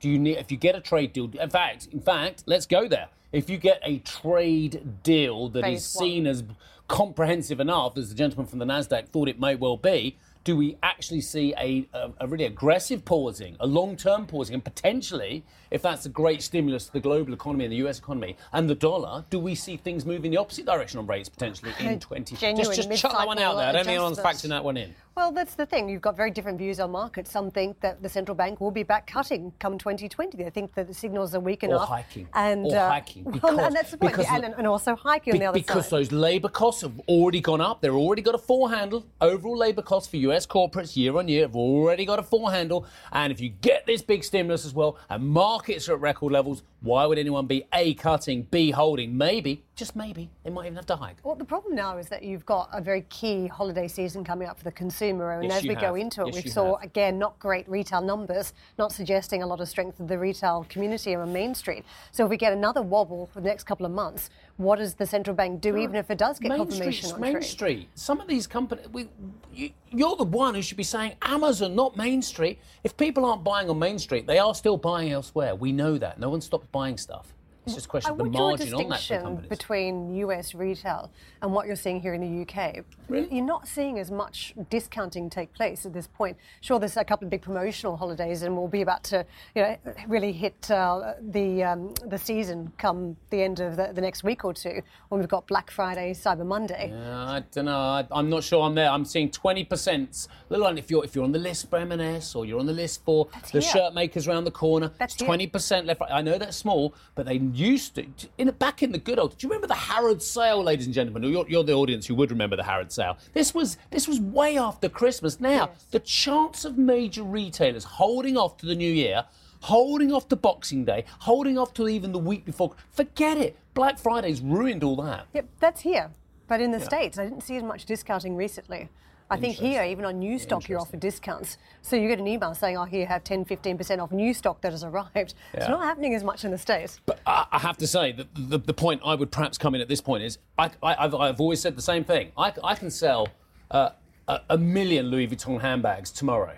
Do 0.00 0.08
you 0.08 0.18
need 0.18 0.38
if 0.38 0.50
you 0.50 0.56
get 0.56 0.74
a 0.74 0.80
trade 0.80 1.12
deal? 1.12 1.30
In 1.40 1.50
fact, 1.50 1.88
in 1.92 2.00
fact, 2.00 2.42
let's 2.46 2.66
go 2.66 2.88
there. 2.88 3.08
If 3.32 3.50
you 3.50 3.56
get 3.56 3.80
a 3.84 3.98
trade 3.98 5.02
deal 5.02 5.48
that 5.50 5.62
phase 5.62 5.80
is 5.80 5.86
seen 5.86 6.24
one. 6.24 6.30
as 6.30 6.44
comprehensive 6.88 7.60
enough 7.60 7.96
as 7.96 8.08
the 8.08 8.14
gentleman 8.14 8.46
from 8.46 8.58
the 8.58 8.64
Nasdaq 8.64 9.08
thought 9.08 9.28
it 9.28 9.40
may 9.40 9.54
well 9.54 9.76
be, 9.76 10.16
do 10.44 10.56
we 10.56 10.78
actually 10.82 11.20
see 11.20 11.52
a, 11.58 11.88
a, 11.92 12.10
a 12.20 12.26
really 12.28 12.44
aggressive 12.44 13.04
pausing, 13.04 13.56
a 13.58 13.66
long-term 13.66 14.26
pausing, 14.26 14.54
and 14.54 14.64
potentially, 14.64 15.44
if 15.70 15.82
that's 15.82 16.06
a 16.06 16.08
great 16.08 16.42
stimulus 16.42 16.86
to 16.86 16.92
the 16.92 17.00
global 17.00 17.32
economy 17.32 17.64
and 17.64 17.72
the 17.72 17.78
U.S. 17.78 17.98
economy 17.98 18.36
and 18.52 18.68
the 18.68 18.74
dollar, 18.74 19.24
do 19.30 19.38
we 19.38 19.54
see 19.54 19.76
things 19.76 20.04
moving 20.04 20.26
in 20.26 20.30
the 20.32 20.36
opposite 20.36 20.66
direction 20.66 20.98
on 20.98 21.06
rates 21.06 21.28
potentially 21.28 21.72
in 21.80 22.00
20? 22.00 22.36
Just, 22.36 22.74
just 22.74 22.92
chuck 22.96 23.12
that 23.12 23.26
one 23.26 23.38
out 23.38 23.56
there. 23.56 23.66
I 23.66 23.72
don't 23.72 23.84
think 23.84 23.96
anyone's 23.96 24.18
factoring 24.18 24.50
that 24.50 24.64
one 24.64 24.76
in. 24.76 24.94
Well, 25.16 25.32
that's 25.32 25.54
the 25.54 25.64
thing. 25.64 25.88
You've 25.88 26.02
got 26.02 26.14
very 26.14 26.30
different 26.30 26.58
views 26.58 26.78
on 26.78 26.90
markets. 26.90 27.30
Some 27.30 27.50
think 27.50 27.80
that 27.80 28.02
the 28.02 28.08
central 28.08 28.34
bank 28.34 28.60
will 28.60 28.70
be 28.70 28.82
back 28.82 29.06
cutting 29.06 29.50
come 29.58 29.78
2020. 29.78 30.36
They 30.36 30.50
think 30.50 30.74
that 30.74 30.88
the 30.88 30.92
signals 30.92 31.34
are 31.34 31.40
weak 31.40 31.62
enough. 31.62 31.88
Or 31.88 31.96
hiking. 31.96 32.28
And, 32.34 32.66
or 32.66 32.76
uh, 32.76 32.90
hiking. 32.90 33.24
Because, 33.24 33.42
well, 33.56 33.60
and 33.60 33.74
that's 33.74 33.92
the 33.92 33.96
point. 33.96 34.18
And, 34.18 34.44
and, 34.44 34.66
also 34.66 34.94
hiking 34.94 35.32
be, 35.32 35.38
on 35.38 35.40
the 35.40 35.46
other 35.46 35.58
because 35.58 35.86
side. 35.86 36.00
Because 36.00 36.10
those 36.10 36.12
labour 36.12 36.50
costs 36.50 36.82
have 36.82 37.00
already 37.08 37.40
gone 37.40 37.62
up. 37.62 37.80
They've 37.80 37.94
already 37.94 38.20
got 38.20 38.34
a 38.34 38.38
four 38.38 38.68
handle. 38.68 39.06
Overall 39.22 39.56
labour 39.56 39.80
costs 39.80 40.10
for 40.10 40.18
US 40.18 40.46
corporates 40.46 40.94
year 40.96 41.16
on 41.16 41.28
year 41.28 41.44
have 41.44 41.56
already 41.56 42.04
got 42.04 42.18
a 42.18 42.22
four 42.22 42.52
handle. 42.52 42.84
And 43.10 43.32
if 43.32 43.40
you 43.40 43.48
get 43.48 43.86
this 43.86 44.02
big 44.02 44.22
stimulus 44.22 44.66
as 44.66 44.74
well, 44.74 44.98
and 45.08 45.26
markets 45.56 45.88
are 45.88 45.94
at 45.94 46.00
record 46.00 46.32
levels, 46.32 46.62
why 46.82 47.06
would 47.06 47.18
anyone 47.18 47.46
be 47.46 47.64
A, 47.72 47.94
cutting, 47.94 48.42
B, 48.50 48.70
holding? 48.70 49.16
Maybe, 49.16 49.62
just 49.74 49.96
maybe, 49.96 50.28
they 50.44 50.50
might 50.50 50.66
even 50.66 50.76
have 50.76 50.84
to 50.86 50.96
hike. 50.96 51.16
Well, 51.24 51.34
the 51.34 51.46
problem 51.46 51.74
now 51.74 51.96
is 51.96 52.10
that 52.10 52.22
you've 52.22 52.44
got 52.44 52.68
a 52.74 52.80
very 52.82 53.06
key 53.08 53.46
holiday 53.46 53.88
season 53.88 54.22
coming 54.22 54.48
up 54.48 54.58
for 54.58 54.64
the 54.64 54.72
consumer. 54.72 55.32
And 55.32 55.44
yes, 55.44 55.58
as 55.58 55.62
we 55.62 55.70
have. 55.70 55.80
go 55.80 55.94
into 55.94 56.26
it, 56.26 56.34
yes, 56.34 56.44
we 56.44 56.50
saw, 56.50 56.76
have. 56.76 56.84
again, 56.84 57.18
not 57.18 57.38
great 57.38 57.66
retail 57.70 58.02
numbers, 58.02 58.52
not 58.78 58.92
suggesting 58.92 59.42
a 59.42 59.46
lot 59.46 59.60
of 59.60 59.68
strength 59.68 59.98
of 59.98 60.08
the 60.08 60.18
retail 60.18 60.66
community 60.68 61.14
on 61.14 61.32
Main 61.32 61.54
Street. 61.54 61.86
So 62.12 62.24
if 62.24 62.30
we 62.30 62.36
get 62.36 62.52
another 62.52 62.82
wobble 62.82 63.30
for 63.32 63.40
the 63.40 63.48
next 63.48 63.64
couple 63.64 63.86
of 63.86 63.92
months, 63.92 64.28
what 64.56 64.78
does 64.78 64.94
the 64.94 65.06
central 65.06 65.36
bank 65.36 65.60
do, 65.60 65.76
even 65.76 65.96
if 65.96 66.10
it 66.10 66.18
does 66.18 66.38
get 66.38 66.48
Main 66.48 66.58
confirmation 66.58 67.12
on 67.12 67.20
Main 67.20 67.32
trade? 67.32 67.44
Street. 67.44 67.88
Some 67.94 68.20
of 68.20 68.26
these 68.26 68.46
companies, 68.46 68.88
we, 68.90 69.08
you, 69.52 69.70
you're 69.90 70.16
the 70.16 70.24
one 70.24 70.54
who 70.54 70.62
should 70.62 70.78
be 70.78 70.82
saying 70.82 71.12
Amazon, 71.22 71.74
not 71.74 71.96
Main 71.96 72.22
Street. 72.22 72.58
If 72.82 72.96
people 72.96 73.24
aren't 73.26 73.44
buying 73.44 73.68
on 73.68 73.78
Main 73.78 73.98
Street, 73.98 74.26
they 74.26 74.38
are 74.38 74.54
still 74.54 74.78
buying 74.78 75.12
elsewhere. 75.12 75.54
We 75.54 75.72
know 75.72 75.98
that. 75.98 76.18
No 76.18 76.30
one 76.30 76.40
stopped 76.40 76.72
buying 76.72 76.96
stuff. 76.96 77.34
It's 77.66 77.74
just 77.74 77.86
a 77.86 77.88
question 77.88 78.12
of 78.12 78.18
the 78.18 78.24
margin 78.26 78.74
on 78.74 78.88
that 78.90 79.00
for 79.02 79.20
companies. 79.20 79.48
between 79.48 80.14
US 80.14 80.54
retail 80.54 81.10
and 81.42 81.52
what 81.52 81.66
you're 81.66 81.74
seeing 81.74 82.00
here 82.00 82.14
in 82.14 82.20
the 82.20 82.42
UK. 82.42 82.84
Really? 83.08 83.28
You're 83.34 83.44
not 83.44 83.66
seeing 83.66 83.98
as 83.98 84.08
much 84.08 84.54
discounting 84.70 85.28
take 85.28 85.52
place 85.52 85.84
at 85.84 85.92
this 85.92 86.06
point. 86.06 86.36
Sure, 86.60 86.78
there's 86.78 86.96
a 86.96 87.04
couple 87.04 87.26
of 87.26 87.30
big 87.30 87.42
promotional 87.42 87.96
holidays, 87.96 88.42
and 88.42 88.56
we'll 88.56 88.68
be 88.68 88.82
about 88.82 89.02
to, 89.04 89.26
you 89.56 89.62
know, 89.62 89.76
really 90.06 90.30
hit 90.30 90.70
uh, 90.70 91.14
the 91.32 91.64
um, 91.64 91.92
the 92.06 92.18
season 92.18 92.72
come 92.78 93.16
the 93.30 93.42
end 93.42 93.58
of 93.58 93.76
the, 93.76 93.90
the, 93.92 94.00
next 94.00 94.22
week 94.22 94.44
or 94.44 94.54
two 94.54 94.80
when 95.08 95.18
we've 95.18 95.28
got 95.28 95.44
Black 95.48 95.68
Friday, 95.68 96.12
Cyber 96.12 96.46
Monday. 96.46 96.92
Yeah, 96.92 97.24
I 97.24 97.42
don't 97.50 97.64
know. 97.64 97.76
I, 97.76 98.06
am 98.12 98.30
not 98.30 98.44
sure 98.44 98.62
I'm 98.62 98.76
there. 98.76 98.90
I'm 98.90 99.04
seeing 99.04 99.28
20%. 99.28 100.28
Little 100.50 100.66
if 100.78 100.88
you're 100.88 101.04
if 101.04 101.16
you're 101.16 101.24
on 101.24 101.32
the 101.32 101.38
list 101.38 101.68
for 101.68 101.78
M&S 101.78 102.36
or 102.36 102.46
you're 102.46 102.60
on 102.60 102.66
the 102.66 102.72
list 102.72 103.04
for 103.04 103.28
that's 103.32 103.50
the 103.50 103.60
here. 103.60 103.70
shirt 103.70 103.94
makers 103.94 104.28
around 104.28 104.44
the 104.44 104.52
corner. 104.52 104.92
That's 104.98 105.16
20% 105.16 105.84
left. 105.86 106.00
I 106.08 106.22
know 106.22 106.38
that's 106.38 106.56
small, 106.56 106.94
but 107.16 107.26
they 107.26 107.38
used 107.56 107.94
to, 107.94 108.06
in 108.38 108.50
back 108.50 108.82
in 108.82 108.92
the 108.92 108.98
good 108.98 109.18
old. 109.18 109.36
Do 109.36 109.46
you 109.46 109.50
remember 109.50 109.66
the 109.66 109.74
Harrods 109.74 110.26
sale, 110.26 110.62
ladies 110.62 110.86
and 110.86 110.94
gentlemen? 110.94 111.22
You're, 111.24 111.48
you're 111.48 111.64
the 111.64 111.72
audience 111.72 112.06
who 112.06 112.14
would 112.16 112.30
remember 112.30 112.56
the 112.56 112.62
Harrods 112.62 112.94
sale. 112.94 113.16
This 113.32 113.54
was 113.54 113.78
this 113.90 114.06
was 114.06 114.20
way 114.20 114.58
after 114.58 114.88
Christmas. 114.88 115.40
Now 115.40 115.70
Yes. 115.72 115.84
the 115.90 116.00
chance 116.00 116.64
of 116.64 116.76
major 116.78 117.22
retailers 117.22 117.84
holding 117.84 118.36
off 118.36 118.56
to 118.58 118.66
the 118.66 118.74
new 118.74 118.90
year, 118.92 119.24
holding 119.62 120.12
off 120.12 120.28
to 120.28 120.36
Boxing 120.36 120.84
Day, 120.84 121.04
holding 121.20 121.58
off 121.58 121.72
to 121.74 121.88
even 121.88 122.12
the 122.12 122.18
week 122.18 122.44
before. 122.44 122.74
Forget 122.92 123.38
it. 123.38 123.56
Black 123.74 123.98
Friday's 123.98 124.40
ruined 124.40 124.84
all 124.84 124.96
that. 124.96 125.26
Yep, 125.34 125.46
that's 125.60 125.80
here. 125.80 126.10
But 126.48 126.60
in 126.60 126.70
the 126.70 126.80
States, 126.80 127.18
I 127.18 127.24
didn't 127.24 127.42
see 127.42 127.56
as 127.56 127.62
much 127.62 127.86
discounting 127.86 128.36
recently. 128.36 128.88
I 129.28 129.36
think 129.36 129.56
here, 129.56 129.82
even 129.82 130.04
on 130.04 130.18
new 130.18 130.38
stock, 130.38 130.68
you're 130.68 130.78
offered 130.78 131.00
discounts. 131.00 131.58
So 131.82 131.96
you 131.96 132.08
get 132.08 132.20
an 132.20 132.28
email 132.28 132.54
saying, 132.54 132.76
oh, 132.76 132.84
here, 132.84 133.06
have 133.06 133.24
10, 133.24 133.44
15% 133.44 134.00
off 134.00 134.12
new 134.12 134.32
stock 134.32 134.60
that 134.60 134.72
has 134.72 134.84
arrived. 134.84 135.34
It's 135.52 135.68
not 135.68 135.82
happening 135.82 136.14
as 136.14 136.22
much 136.22 136.44
in 136.44 136.50
the 136.50 136.58
States. 136.58 137.00
But 137.06 137.20
I, 137.26 137.58
have 137.58 137.76
to 137.78 137.86
say 137.86 138.12
that 138.12 138.28
the, 138.34 138.58
the 138.58 138.74
point 138.74 139.00
I 139.04 139.14
would 139.14 139.32
perhaps 139.32 139.58
come 139.58 139.74
in 139.74 139.80
at 139.80 139.88
this 139.88 140.00
point 140.00 140.22
is 140.22 140.38
I, 140.58 140.70
I, 140.82 140.94
have 141.02 141.14
I've 141.14 141.40
always 141.40 141.60
said 141.60 141.76
the 141.76 141.82
same 141.82 142.04
thing. 142.04 142.30
I, 142.38 142.52
I 142.62 142.74
can 142.74 142.90
sell 142.90 143.28
uh, 143.70 143.90
a, 144.28 144.40
a 144.50 144.58
million 144.58 145.06
Louis 145.06 145.26
Vuitton 145.26 145.60
handbags 145.60 146.12
tomorrow 146.12 146.56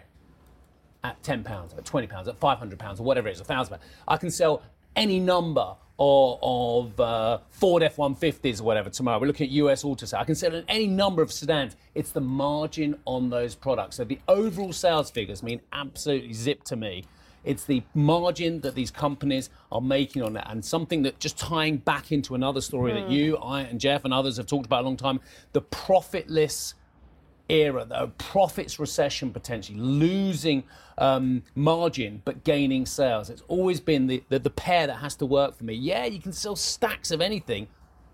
at 1.05 1.23
ten 1.23 1.45
pounds, 1.45 1.73
at 1.75 1.85
twenty 1.85 2.07
pounds, 2.07 2.29
at 2.29 2.37
five 2.39 2.59
hundred 2.59 2.79
pounds, 2.79 3.01
or 3.01 3.05
whatever 3.05 3.29
it 3.29 3.33
is, 3.33 3.41
a 3.41 3.45
thousand 3.45 3.79
pounds. 3.79 3.91
I 4.07 4.17
can 4.17 4.31
sell 4.31 4.63
any 4.99 5.21
number 5.21 5.77
of, 6.01 6.39
of 6.43 7.01
uh, 7.01 7.39
Ford 7.51 7.85
F-150s 7.85 8.61
or 8.61 8.65
whatever 8.65 8.91
tomorrow. 8.91 9.21
We're 9.21 9.29
looking 9.29 9.47
at 9.47 9.53
US 9.53 9.85
auto 9.85 10.07
sales. 10.07 10.21
I 10.21 10.25
can 10.25 10.35
sell 10.35 10.63
any 10.69 10.89
number 10.89 11.23
of 11.23 11.33
sedans. 11.33 11.77
It's 11.95 12.11
the 12.11 12.21
margin 12.21 12.99
on 13.05 13.31
those 13.31 13.55
products. 13.55 13.97
So 13.97 14.05
the 14.05 14.19
overall 14.27 14.73
sales 14.73 15.11
figures 15.11 15.43
mean 15.43 15.61
absolutely 15.73 16.33
zip 16.33 16.65
to 16.65 16.77
me. 16.77 17.05
It's 17.45 17.65
the 17.65 17.83
margin 17.95 18.61
that 18.63 18.75
these 18.75 18.91
companies 18.91 19.51
are 19.71 19.81
making 19.81 20.23
on 20.23 20.33
that, 20.33 20.51
and 20.51 20.63
something 20.63 21.03
that 21.03 21.21
just 21.21 21.39
tying 21.39 21.77
back 21.77 22.11
into 22.11 22.35
another 22.35 22.61
story 22.61 22.93
that 22.93 23.09
you, 23.09 23.37
I, 23.39 23.63
and 23.63 23.81
Geoff 23.81 24.05
and 24.05 24.13
others 24.13 24.37
have 24.37 24.47
talked 24.47 24.67
about 24.67 24.83
a 24.83 24.85
long 24.85 24.97
time: 24.97 25.21
the 25.53 25.63
profitless 25.63 26.75
era, 27.49 27.85
the 27.85 28.09
profits 28.19 28.79
recession 28.79 29.33
potentially, 29.33 29.79
losing 29.79 30.65
um, 30.99 31.43
margin 31.55 32.23
but 32.25 32.45
gaining 32.45 32.87
sales. 32.87 33.31
It's 33.31 33.43
always 33.49 33.81
been 33.81 34.07
the, 34.07 34.23
the, 34.29 34.39
the 34.39 34.51
pair 34.51 34.87
that 34.87 34.97
has 34.97 35.15
to 35.17 35.27
work 35.27 35.57
for 35.57 35.65
me. 35.65 35.75
Yeah, 35.75 36.05
you 36.05 36.21
can 36.21 36.33
sell 36.33 36.57
stacks 36.57 37.11
of 37.11 37.21
anything 37.21 37.69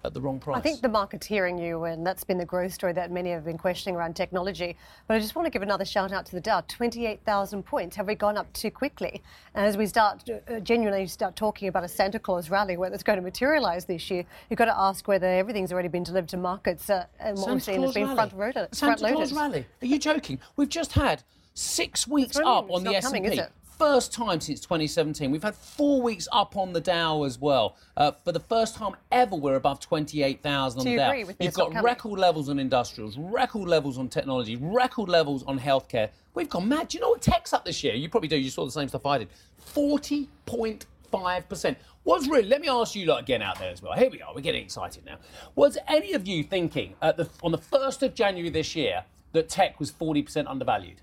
at 0.05 0.13
the 0.15 0.21
wrong 0.21 0.39
price. 0.39 0.57
I 0.57 0.61
think 0.61 0.83
the 0.83 0.89
market's 0.89 1.27
hearing 1.27 1.59
you, 1.59 1.85
and 1.85 2.07
that's 2.07 2.25
been 2.25 2.39
the 2.39 2.45
growth 2.45 2.73
story 2.73 2.93
that 2.93 3.11
many 3.11 3.31
have 3.31 3.45
been 3.45 3.59
questioning 3.59 3.97
around 3.97 4.15
technology. 4.15 4.77
But 5.09 5.15
I 5.17 5.21
just 5.21 5.35
want 5.35 5.47
to 5.47 5.51
give 5.51 5.63
another 5.63 5.85
shout 5.85 6.13
out 6.13 6.27
to 6.27 6.33
the 6.33 6.41
Dow 6.41 6.61
28,000 6.69 7.63
points. 7.63 7.97
Have 7.97 8.07
we 8.07 8.15
gone 8.15 8.37
up 8.37 8.53
too 8.53 8.71
quickly? 8.71 9.23
And 9.55 9.67
as 9.67 9.77
we 9.77 9.87
start 9.87 10.29
uh, 10.29 10.61
genuinely 10.61 11.07
start 11.07 11.37
talking 11.37 11.69
about 11.69 11.85
a 11.85 11.89
Santa 11.89 12.19
Claus 12.19 12.51
rally, 12.51 12.77
whether 12.77 12.95
it's 12.95 13.03
going 13.03 13.19
to 13.19 13.23
materialize 13.23 13.87
this 13.87 14.11
year, 14.11 14.25
you've 14.51 14.59
got 14.59 14.67
to 14.67 14.79
ask 14.79 15.09
whether 15.09 15.27
everything's 15.27 15.73
already 15.73 15.89
been 15.89 16.03
delivered 16.05 16.29
to 16.31 16.37
markets 16.37 16.91
uh, 16.91 17.07
and 17.19 17.37
what 17.39 17.45
Santa 17.45 17.55
we've 17.55 17.63
seen 17.63 17.77
Claus 17.77 17.87
has 17.87 17.95
been 17.95 18.05
rally. 18.05 18.15
front 18.17 18.39
loaded. 18.39 18.75
Santa 18.75 19.13
Claus 19.13 19.33
rally. 19.33 19.67
Are 19.83 19.87
you 19.87 19.99
joking? 19.99 20.39
We've 20.57 20.69
just 20.69 20.93
had 20.93 21.23
six 21.55 22.07
weeks 22.07 22.37
up 22.37 22.71
on 22.71 22.83
It's 22.87 22.91
the 22.91 22.97
S&P. 22.97 23.21
coming? 23.21 23.41
First 23.79 24.13
time 24.13 24.41
since 24.41 24.61
2017. 24.61 25.31
We've 25.31 25.43
had 25.43 25.55
four 25.55 26.03
weeks 26.03 26.29
up 26.33 26.57
on 26.57 26.73
the 26.73 26.81
Dow 26.81 27.25
as 27.25 27.39
well. 27.39 27.77
Uh, 27.97 28.13
for 28.13 28.33
the 28.33 28.41
first 28.41 28.77
time 28.77 28.95
ever, 29.11 29.37
we're 29.37 29.57
above 29.57 29.81
28,000 29.81 30.79
on 30.79 30.85
Do 30.85 30.91
the 30.91 30.97
Dow. 30.97 31.09
agree 31.09 31.25
with? 31.25 31.37
You've 31.41 31.55
got 31.55 31.71
coming. 31.71 31.85
record 31.85 32.19
levels 32.19 32.49
on 32.49 32.59
industrials, 32.59 33.17
record 33.19 33.69
levels 33.69 33.99
on 33.99 34.09
technology, 34.09 34.57
record 34.57 35.09
levels 35.09 35.43
on 35.45 35.59
healthcare. 35.59 36.11
We've 36.35 36.49
gone 36.49 36.69
mad. 36.69 36.89
Do 36.89 36.99
you 36.99 37.03
know 37.03 37.11
what 37.11 37.23
tech's 37.23 37.53
up 37.53 37.65
this 37.65 37.83
year? 37.85 37.95
You 37.95 38.09
probably 38.09 38.29
do. 38.29 38.37
You 38.37 38.51
saw 38.51 38.65
the 38.65 38.73
same 38.73 38.89
stuff 38.89 39.07
I 39.07 39.19
did. 39.19 39.29
40.5%. 39.75 41.77
Was 42.05 42.29
really, 42.29 42.49
let 42.49 42.61
me 42.61 42.69
ask 42.69 42.95
you 42.95 43.07
lot 43.07 43.23
again 43.23 43.41
out 43.41 43.59
there 43.59 43.71
as 43.71 43.81
well. 43.81 43.95
Here 43.95 44.11
we 44.11 44.21
are. 44.21 44.35
We're 44.35 44.43
getting 44.43 44.63
excited 44.63 45.07
now. 45.07 45.17
Was 45.55 45.79
any 45.89 46.13
of 46.13 46.27
you 46.27 46.43
thinking 46.43 46.95
at 47.01 47.17
the, 47.17 47.29
on 47.43 47.53
the 47.53 47.59
1st 47.59 48.03
of 48.03 48.15
January 48.15 48.51
this 48.51 48.77
year 48.77 49.05
that 49.33 49.49
tech 49.49 49.81
was 49.81 49.91
40% 49.91 50.47
undervalued? 50.47 51.01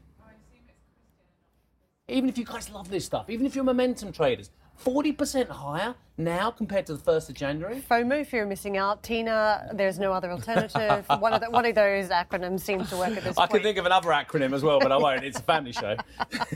Even 2.12 2.28
if 2.28 2.38
you 2.38 2.43
guys 2.43 2.69
love 2.69 2.89
this 2.89 3.06
stuff, 3.06 3.30
even 3.30 3.45
if 3.45 3.56
you're 3.56 3.63
momentum 3.63 4.12
traders, 4.12 4.50
40% 4.84 5.47
higher 5.47 5.95
now 6.17 6.52
compared 6.52 6.86
to 6.88 6.95
the 6.95 7.00
1st 7.00 7.30
of 7.30 7.36
January? 7.36 7.82
FOMO, 7.89 8.26
fear 8.26 8.43
of 8.43 8.50
missing 8.50 8.78
out. 8.78 9.02
Tina, 9.02 9.69
there's 9.74 9.97
no 9.97 10.12
other 10.12 10.30
alternative. 10.30 11.06
one, 11.19 11.34
of 11.34 11.39
the, 11.39 11.50
one 11.50 11.65
of 11.65 11.74
those 11.74 12.10
acronyms 12.10 12.62
seems 12.62 12.89
to 12.89 12.97
work 12.97 13.15
at 13.15 13.24
this 13.24 13.38
I 13.38 13.47
point. 13.47 13.52
I 13.52 13.54
can 13.54 13.63
think 13.63 13.78
of 13.78 13.86
another 13.86 14.10
acronym 14.10 14.54
as 14.54 14.62
well, 14.62 14.80
but 14.80 14.91
I 14.91 14.97
won't. 14.97 15.24
It's 15.24 15.39
a 15.39 15.43
family 15.43 15.71
show. 15.71 15.95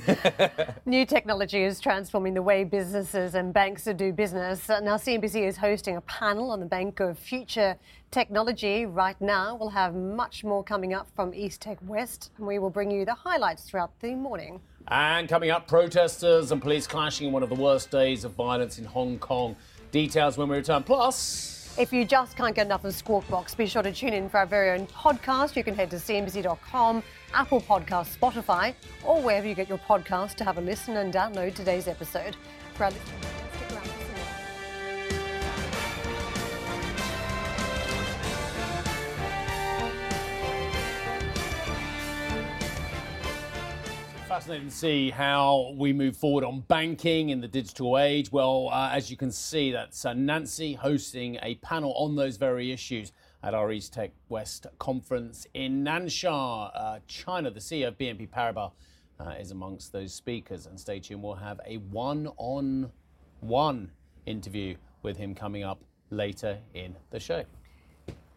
New 0.85 1.05
technology 1.05 1.63
is 1.63 1.79
transforming 1.79 2.33
the 2.33 2.41
way 2.41 2.63
businesses 2.63 3.35
and 3.35 3.53
banks 3.53 3.85
do 3.85 4.11
business. 4.11 4.67
Now, 4.67 4.97
CNBC 4.97 5.47
is 5.47 5.55
hosting 5.55 5.95
a 5.95 6.01
panel 6.01 6.51
on 6.51 6.59
the 6.59 6.65
Bank 6.65 6.99
of 6.99 7.17
Future 7.17 7.77
Technology. 8.11 8.85
Right 8.85 9.19
now, 9.21 9.55
we'll 9.55 9.69
have 9.69 9.95
much 9.95 10.43
more 10.43 10.63
coming 10.63 10.93
up 10.93 11.07
from 11.15 11.33
East 11.33 11.61
Tech 11.61 11.77
West, 11.83 12.31
and 12.37 12.45
we 12.45 12.59
will 12.59 12.69
bring 12.69 12.91
you 12.91 13.05
the 13.05 13.13
highlights 13.13 13.63
throughout 13.63 13.91
the 14.01 14.15
morning. 14.15 14.59
And 14.87 15.27
coming 15.27 15.49
up, 15.49 15.67
protesters 15.67 16.51
and 16.51 16.61
police 16.61 16.85
clashing 16.87 17.27
in 17.27 17.33
one 17.33 17.43
of 17.43 17.49
the 17.49 17.55
worst 17.55 17.89
days 17.89 18.23
of 18.23 18.33
violence 18.33 18.77
in 18.77 18.85
Hong 18.85 19.17
Kong. 19.17 19.55
Details 19.91 20.37
when 20.37 20.49
we 20.49 20.57
return. 20.57 20.83
Plus, 20.83 21.75
If 21.77 21.91
you 21.91 22.05
just 22.05 22.37
can't 22.37 22.55
get 22.55 22.67
enough 22.67 22.85
of 22.85 22.93
Squawk 22.93 23.27
Box, 23.27 23.53
be 23.55 23.65
sure 23.65 23.83
to 23.83 23.91
tune 23.91 24.13
in 24.13 24.29
for 24.29 24.37
our 24.37 24.45
very 24.45 24.77
own 24.79 24.87
podcast. 24.87 25.55
You 25.55 25.63
can 25.63 25.75
head 25.75 25.89
to 25.91 25.97
cnbc.com, 25.97 27.03
Apple 27.33 27.61
Podcasts, 27.61 28.17
Spotify, 28.17 28.73
or 29.03 29.21
wherever 29.21 29.47
you 29.47 29.55
get 29.55 29.67
your 29.67 29.79
podcast 29.79 30.35
to 30.35 30.43
have 30.45 30.57
a 30.57 30.61
listen 30.61 30.97
and 30.97 31.13
download 31.13 31.53
today's 31.55 31.87
episode. 31.87 32.35
Bradley, 32.77 32.99
fascinating 44.35 44.67
to 44.67 44.75
see 44.75 45.09
how 45.11 45.73
we 45.77 45.93
move 45.93 46.17
forward 46.17 46.43
on 46.43 46.59
banking 46.67 47.29
in 47.29 47.39
the 47.39 47.47
digital 47.47 47.97
age. 47.97 48.33
Well, 48.33 48.67
uh, 48.69 48.89
as 48.91 49.09
you 49.09 49.15
can 49.15 49.31
see, 49.31 49.71
that's 49.71 50.03
uh, 50.03 50.11
Nancy 50.11 50.73
hosting 50.73 51.39
a 51.41 51.55
panel 51.55 51.93
on 51.93 52.17
those 52.17 52.35
very 52.35 52.73
issues 52.73 53.13
at 53.43 53.53
our 53.53 53.71
East 53.71 53.93
Tech 53.93 54.11
West 54.27 54.67
conference 54.77 55.47
in 55.53 55.85
Nansha, 55.85 56.69
uh, 56.75 56.99
China. 57.07 57.49
The 57.49 57.61
CEO 57.61 57.87
of 57.87 57.97
BNP 57.97 58.27
Paribas 58.27 58.73
uh, 59.21 59.35
is 59.39 59.51
amongst 59.51 59.93
those 59.93 60.13
speakers. 60.13 60.65
And 60.65 60.77
stay 60.77 60.99
tuned, 60.99 61.23
we'll 61.23 61.35
have 61.35 61.61
a 61.65 61.77
one 61.77 62.27
on 62.35 62.91
one 63.39 63.89
interview 64.25 64.75
with 65.01 65.15
him 65.15 65.33
coming 65.33 65.63
up 65.63 65.81
later 66.09 66.57
in 66.73 66.93
the 67.09 67.21
show. 67.21 67.45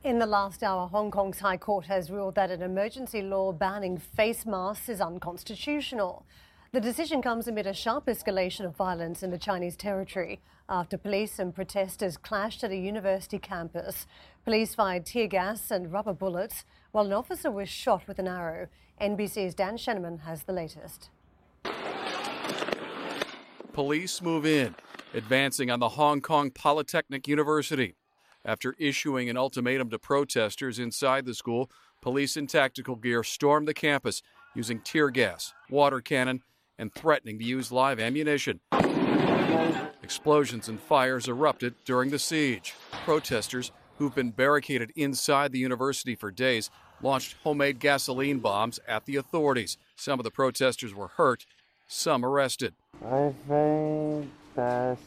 In 0.05 0.21
the 0.21 0.27
last 0.27 0.63
hour, 0.63 0.87
Hong 0.87 1.11
Kong's 1.11 1.41
High 1.41 1.57
Court 1.57 1.87
has 1.87 2.09
ruled 2.09 2.37
that 2.37 2.53
an 2.53 2.63
emergency 2.63 3.21
law 3.21 3.51
banning 3.51 3.99
face 3.99 4.47
masks 4.47 4.89
is 4.89 5.01
unconstitutional. 5.01 6.25
The 6.71 6.81
decision 6.81 7.21
comes 7.21 7.49
amid 7.49 7.67
a 7.67 7.75
sharp 7.75 8.07
escalation 8.07 8.65
of 8.65 8.77
violence 8.77 9.25
in 9.25 9.33
the 9.33 9.39
Chinese 9.39 9.75
territory 9.75 10.39
after 10.69 10.97
police 10.97 11.41
and 11.41 11.53
protesters 11.53 12.17
clashed 12.17 12.63
at 12.63 12.71
a 12.71 12.77
university 12.77 13.41
campus. 13.41 14.07
Police 14.45 14.77
fired 14.77 15.05
tear 15.05 15.27
gas 15.27 15.69
and 15.73 15.91
rubber 15.91 16.13
bullets, 16.13 16.65
while 16.93 17.07
an 17.07 17.13
officer 17.13 17.51
was 17.51 17.69
shot 17.69 18.07
with 18.07 18.21
an 18.21 18.29
arrow. 18.29 18.69
NBC's 19.01 19.55
Dan 19.57 19.77
Sheneman 19.77 20.21
has 20.21 20.45
the 20.45 20.53
latest. 20.53 21.11
Police 23.73 24.23
move 24.23 24.47
in, 24.47 24.77
advancing 25.13 25.73
on 25.73 25.81
the 25.81 25.89
Hong 25.89 26.21
Kong 26.21 26.53
Polytechnic 26.53 27.27
University. 27.27 27.98
After 28.49 28.75
issuing 28.79 29.29
an 29.29 29.37
ultimatum 29.37 29.91
to 29.91 29.99
protesters 29.99 30.79
inside 30.79 31.27
the 31.27 31.35
school, 31.35 31.71
police 32.01 32.35
in 32.35 32.47
tactical 32.47 32.97
gear 32.97 33.23
stormed 33.23 33.69
the 33.69 33.75
campus 33.75 34.23
using 34.55 34.81
tear 34.81 35.11
gas, 35.11 35.53
water 35.69 36.01
cannon, 36.01 36.43
and 36.79 36.91
threatening 36.91 37.39
to 37.41 37.45
use 37.45 37.71
live 37.71 38.01
ammunition. 38.01 38.61
Explosions 40.03 40.67
and 40.67 40.81
fires 40.81 41.29
erupted 41.29 41.75
during 41.85 42.09
the 42.09 42.19
siege. 42.19 42.73
Protesters, 43.05 43.71
who've 43.99 44.15
been 44.15 44.31
barricaded 44.31 44.93
inside 44.97 45.53
the 45.53 45.59
university 45.59 46.15
for 46.15 46.31
days, 46.31 46.71
launched 47.03 47.37
homemade 47.45 47.79
gasoline 47.79 48.39
bombs 48.39 48.81
at 48.89 49.05
the 49.05 49.17
authorities. 49.17 49.77
Some 49.95 50.19
of 50.19 50.25
the 50.25 50.31
protesters 50.31 50.95
were 50.95 51.09
hurt, 51.09 51.45
some 51.87 52.25
arrested. 52.25 52.73
I 53.05 53.35
think 53.47 54.31
that's. 54.55 55.03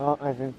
Oh, 0.00 0.18
I 0.22 0.32
think 0.32 0.56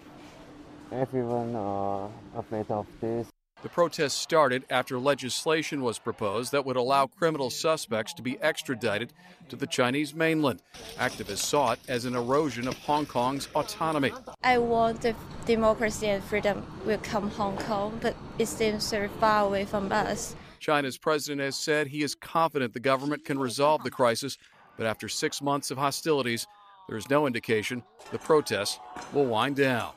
everyone 0.92 1.56
uh, 1.56 1.60
are 1.60 2.10
afraid 2.38 2.70
of 2.70 2.86
this. 3.02 3.28
The 3.64 3.70
protests 3.70 4.14
started 4.14 4.66
after 4.70 5.00
legislation 5.00 5.82
was 5.82 5.98
proposed 5.98 6.52
that 6.52 6.64
would 6.64 6.76
allow 6.76 7.08
criminal 7.08 7.50
suspects 7.50 8.14
to 8.14 8.22
be 8.22 8.40
extradited 8.40 9.14
to 9.50 9.56
the 9.56 9.66
Chinese 9.66 10.14
mainland. 10.14 10.62
Activists 10.98 11.40
saw 11.40 11.72
it 11.72 11.80
as 11.88 12.06
an 12.06 12.16
erosion 12.16 12.68
of 12.68 12.78
Hong 12.78 13.08
Kong's 13.08 13.48
autonomy. 13.56 14.12
I 14.44 14.60
want 14.60 15.02
the 15.02 15.16
democracy 15.46 16.08
and 16.08 16.24
freedom 16.24 16.64
will 16.86 17.00
come 17.00 17.32
Hong 17.32 17.58
Kong, 17.58 17.98
but 18.00 18.16
it 18.38 18.48
seems 18.48 18.92
very 18.92 19.08
far 19.20 19.48
away 19.48 19.66
from 19.66 19.92
us. 19.92 20.36
China's 20.60 21.00
president 21.00 21.42
has 21.42 21.56
said 21.56 21.88
he 21.88 22.04
is 22.04 22.14
confident 22.14 22.74
the 22.74 22.80
government 22.80 23.26
can 23.26 23.40
resolve 23.40 23.84
the 23.84 23.92
crisis, 23.92 24.38
but 24.78 24.86
after 24.86 25.10
six 25.10 25.42
months 25.42 25.72
of 25.72 25.80
hostilities, 25.80 26.46
there 26.88 26.98
is 26.98 27.10
no 27.10 27.26
indication 27.26 27.82
the 28.12 28.20
protests 28.20 28.80
will 29.14 29.26
wind 29.26 29.56
down. 29.56 29.92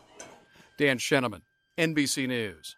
Dan 0.80 0.96
Sheneman, 0.96 1.42
NBC 1.76 2.26
News. 2.26 2.74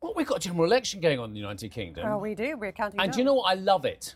Well, 0.00 0.12
we've 0.14 0.24
got 0.24 0.36
a 0.36 0.40
general 0.40 0.64
election 0.64 1.00
going 1.00 1.18
on 1.18 1.30
in 1.30 1.32
the 1.34 1.40
United 1.40 1.72
Kingdom. 1.72 2.06
Oh, 2.06 2.16
we 2.16 2.36
do. 2.36 2.56
We're 2.56 2.70
counting 2.70 3.00
And 3.00 3.10
down. 3.10 3.16
do 3.16 3.18
you 3.18 3.24
know 3.24 3.34
what? 3.34 3.50
I 3.50 3.54
love 3.54 3.84
it. 3.84 4.14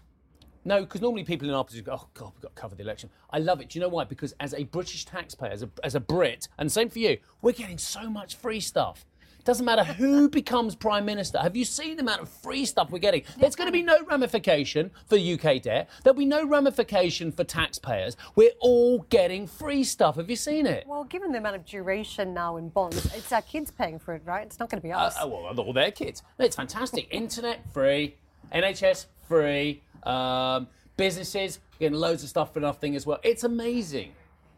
No, 0.65 0.83
because 0.83 1.01
normally 1.01 1.25
people 1.25 1.49
in 1.49 1.55
our 1.55 1.65
position 1.65 1.85
go, 1.85 1.99
oh, 2.01 2.09
God, 2.15 2.31
we've 2.37 2.43
got 2.43 2.55
to 2.55 2.61
cover 2.63 2.77
the 2.77 2.83
election. 2.85 3.11
I 3.31 3.41
love 3.41 3.61
it. 3.61 3.71
Do 3.71 3.77
you 3.81 3.83
know 3.83 3.89
why? 3.89 4.05
Because 4.05 4.35
as 4.39 4.55
a 4.55 4.63
British 4.63 5.05
taxpayer, 5.05 5.51
as 5.51 5.65
a, 5.65 5.71
as 5.83 5.97
a 5.97 6.01
Brit, 6.01 6.47
and 6.59 6.71
same 6.71 6.89
for 6.89 7.01
you, 7.01 7.19
we're 7.41 7.51
getting 7.51 7.77
so 7.77 8.09
much 8.09 8.37
free 8.37 8.61
stuff. 8.61 9.05
Doesn't 9.45 9.65
matter 9.67 9.83
who 9.83 10.29
becomes 10.29 10.77
Prime 10.77 11.05
Minister. 11.05 11.39
Have 11.39 11.57
you 11.57 11.65
seen 11.65 11.97
the 11.97 12.03
amount 12.03 12.23
of 12.23 12.29
free 12.29 12.65
stuff 12.65 12.91
we're 12.91 12.99
getting? 12.99 13.25
There's 13.39 13.57
going 13.57 13.67
to 13.67 13.73
be 13.73 13.83
no 13.83 14.05
ramification 14.05 14.93
for 15.07 15.17
UK 15.17 15.61
debt. 15.61 15.89
There'll 16.05 16.17
be 16.19 16.25
no 16.25 16.47
ramification 16.47 17.33
for 17.33 17.43
taxpayers. 17.43 18.17
We're 18.37 18.53
all 18.61 19.01
getting 19.11 19.49
free 19.49 19.83
stuff. 19.83 20.17
Have 20.17 20.31
you 20.31 20.37
seen 20.37 20.67
it? 20.67 20.87
Well, 20.87 21.05
given 21.05 21.33
the 21.33 21.39
amount 21.39 21.57
of 21.57 21.65
duration 21.65 22.33
now 22.35 22.57
in 22.57 22.69
bonds, 22.69 23.05
it's 23.17 23.33
our 23.33 23.43
kids 23.43 23.73
paying 23.73 23.99
for 23.99 24.15
it, 24.15 24.23
right? 24.25 24.47
It's 24.47 24.61
not 24.61 24.71
going 24.71 24.81
to 24.81 24.87
be 24.87 24.93
us. 24.93 25.17
Uh, 25.21 25.27
well, 25.27 25.59
all 25.59 25.73
their 25.73 25.91
kids. 25.91 26.23
It's 26.39 26.55
fantastic. 26.55 27.09
Internet 27.11 27.73
free, 27.73 28.15
NHS 28.55 29.07
free, 29.27 29.83
um, 30.05 30.69
businesses 30.97 31.59
getting 31.81 31.99
loads 31.99 32.23
of 32.23 32.29
stuff 32.29 32.55
for 32.55 32.61
nothing 32.61 32.95
as 32.95 33.07
well. 33.07 33.19
It's 33.25 33.43
amazing. 33.43 34.13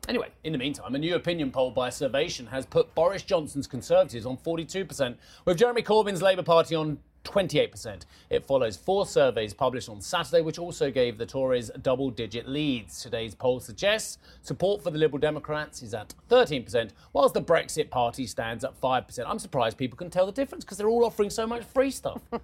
Anyway, 0.09 0.29
in 0.45 0.53
the 0.53 0.59
meantime, 0.59 0.95
a 0.95 0.99
new 0.99 1.15
opinion 1.15 1.51
poll 1.51 1.71
by 1.71 1.89
Survation 1.89 2.47
has 2.47 2.67
put 2.67 2.95
Boris 2.95 3.23
Johnson's 3.23 3.67
Conservatives 3.67 4.27
on 4.27 4.37
42%, 4.37 5.17
with 5.47 5.57
Jeremy 5.57 5.83
Corbyn's 5.83 6.21
Labour 6.21 6.43
Party 6.43 6.75
on 6.75 6.99
28%. 7.25 8.03
It 8.31 8.45
follows 8.47 8.77
four 8.77 9.07
surveys 9.07 9.55
published 9.55 9.89
on 9.89 10.01
Saturday, 10.01 10.43
which 10.43 10.59
also 10.59 10.91
gave 10.91 11.17
the 11.19 11.27
Tories 11.27 11.71
double 11.83 12.11
digit 12.11 12.47
leads. 12.47 13.03
Today's 13.03 13.35
poll 13.35 13.61
suggests 13.61 14.19
support 14.43 14.83
for 14.83 14.91
the 14.91 14.99
Liberal 14.99 15.19
Democrats 15.19 15.83
is 15.83 15.95
at 15.95 16.15
13%, 16.31 16.91
whilst 17.13 17.35
the 17.35 17.43
Brexit 17.43 17.91
Party 17.91 18.27
stands 18.27 18.63
at 18.63 18.79
5%. 18.81 19.25
I'm 19.27 19.39
surprised 19.39 19.79
people 19.79 19.97
can 19.97 20.11
tell 20.11 20.27
the 20.27 20.33
difference 20.33 20.65
because 20.65 20.79
they're 20.79 20.89
all 20.89 21.05
offering 21.05 21.31
so 21.31 21.47
much 21.47 21.65
free 21.65 21.91
stuff. 21.91 22.21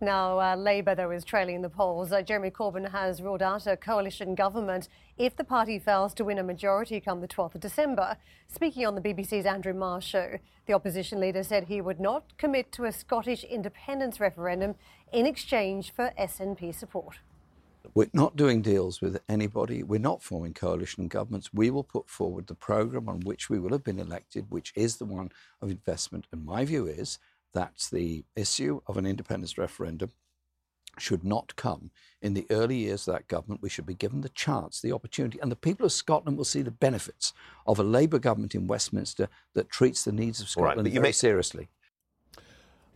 Now, 0.00 0.38
uh, 0.38 0.54
Labour, 0.54 0.94
though, 0.94 1.10
is 1.10 1.24
trailing 1.24 1.60
the 1.60 1.68
polls. 1.68 2.12
Uh, 2.12 2.22
Jeremy 2.22 2.50
Corbyn 2.50 2.88
has 2.90 3.20
ruled 3.20 3.42
out 3.42 3.66
a 3.66 3.76
coalition 3.76 4.36
government 4.36 4.88
if 5.18 5.34
the 5.34 5.44
party 5.44 5.78
fails 5.78 6.14
to 6.14 6.24
win 6.24 6.38
a 6.38 6.42
majority 6.44 7.00
come 7.00 7.20
the 7.20 7.28
12th 7.28 7.56
of 7.56 7.60
December. 7.60 8.16
Speaking 8.46 8.86
on 8.86 8.94
the 8.94 9.00
BBC's 9.00 9.46
Andrew 9.46 9.74
Marr 9.74 10.00
show, 10.00 10.38
the 10.66 10.72
opposition 10.72 11.18
leader 11.18 11.42
said 11.42 11.64
he 11.64 11.80
would 11.80 11.98
not 11.98 12.36
commit 12.38 12.70
to 12.72 12.84
a 12.84 12.92
Scottish 12.92 13.42
independence 13.42 14.20
referendum 14.20 14.76
in 15.12 15.26
exchange 15.26 15.92
for 15.92 16.12
SNP 16.18 16.74
support. 16.74 17.18
We're 17.94 18.10
not 18.12 18.36
doing 18.36 18.62
deals 18.62 19.00
with 19.00 19.20
anybody. 19.28 19.82
We're 19.82 19.98
not 19.98 20.22
forming 20.22 20.54
coalition 20.54 21.08
governments. 21.08 21.52
We 21.52 21.70
will 21.70 21.84
put 21.84 22.08
forward 22.08 22.46
the 22.46 22.54
programme 22.54 23.08
on 23.08 23.20
which 23.20 23.50
we 23.50 23.58
will 23.58 23.70
have 23.70 23.82
been 23.82 23.98
elected, 23.98 24.46
which 24.50 24.72
is 24.76 24.98
the 24.98 25.04
one 25.04 25.30
of 25.60 25.70
investment. 25.70 26.26
And 26.30 26.44
my 26.44 26.64
view 26.64 26.86
is 26.86 27.18
that's 27.54 27.90
the 27.90 28.24
issue 28.36 28.80
of 28.86 28.98
an 28.98 29.06
independence 29.06 29.58
referendum 29.58 30.10
should 31.00 31.24
not 31.24 31.54
come 31.56 31.90
in 32.20 32.34
the 32.34 32.46
early 32.50 32.76
years 32.76 33.06
of 33.06 33.14
that 33.14 33.28
government. 33.28 33.62
We 33.62 33.68
should 33.68 33.86
be 33.86 33.94
given 33.94 34.20
the 34.20 34.28
chance, 34.30 34.80
the 34.80 34.92
opportunity, 34.92 35.38
and 35.40 35.50
the 35.50 35.56
people 35.56 35.86
of 35.86 35.92
Scotland 35.92 36.36
will 36.36 36.44
see 36.44 36.62
the 36.62 36.70
benefits 36.70 37.32
of 37.66 37.78
a 37.78 37.84
Labour 37.84 38.18
government 38.18 38.54
in 38.54 38.66
Westminster 38.66 39.28
that 39.54 39.70
treats 39.70 40.04
the 40.04 40.12
needs 40.12 40.40
of 40.40 40.48
All 40.56 40.64
right, 40.64 40.70
Scotland 40.70 40.86
but 40.86 40.92
you 40.92 41.00
very 41.00 41.08
may- 41.08 41.12
seriously. 41.12 41.68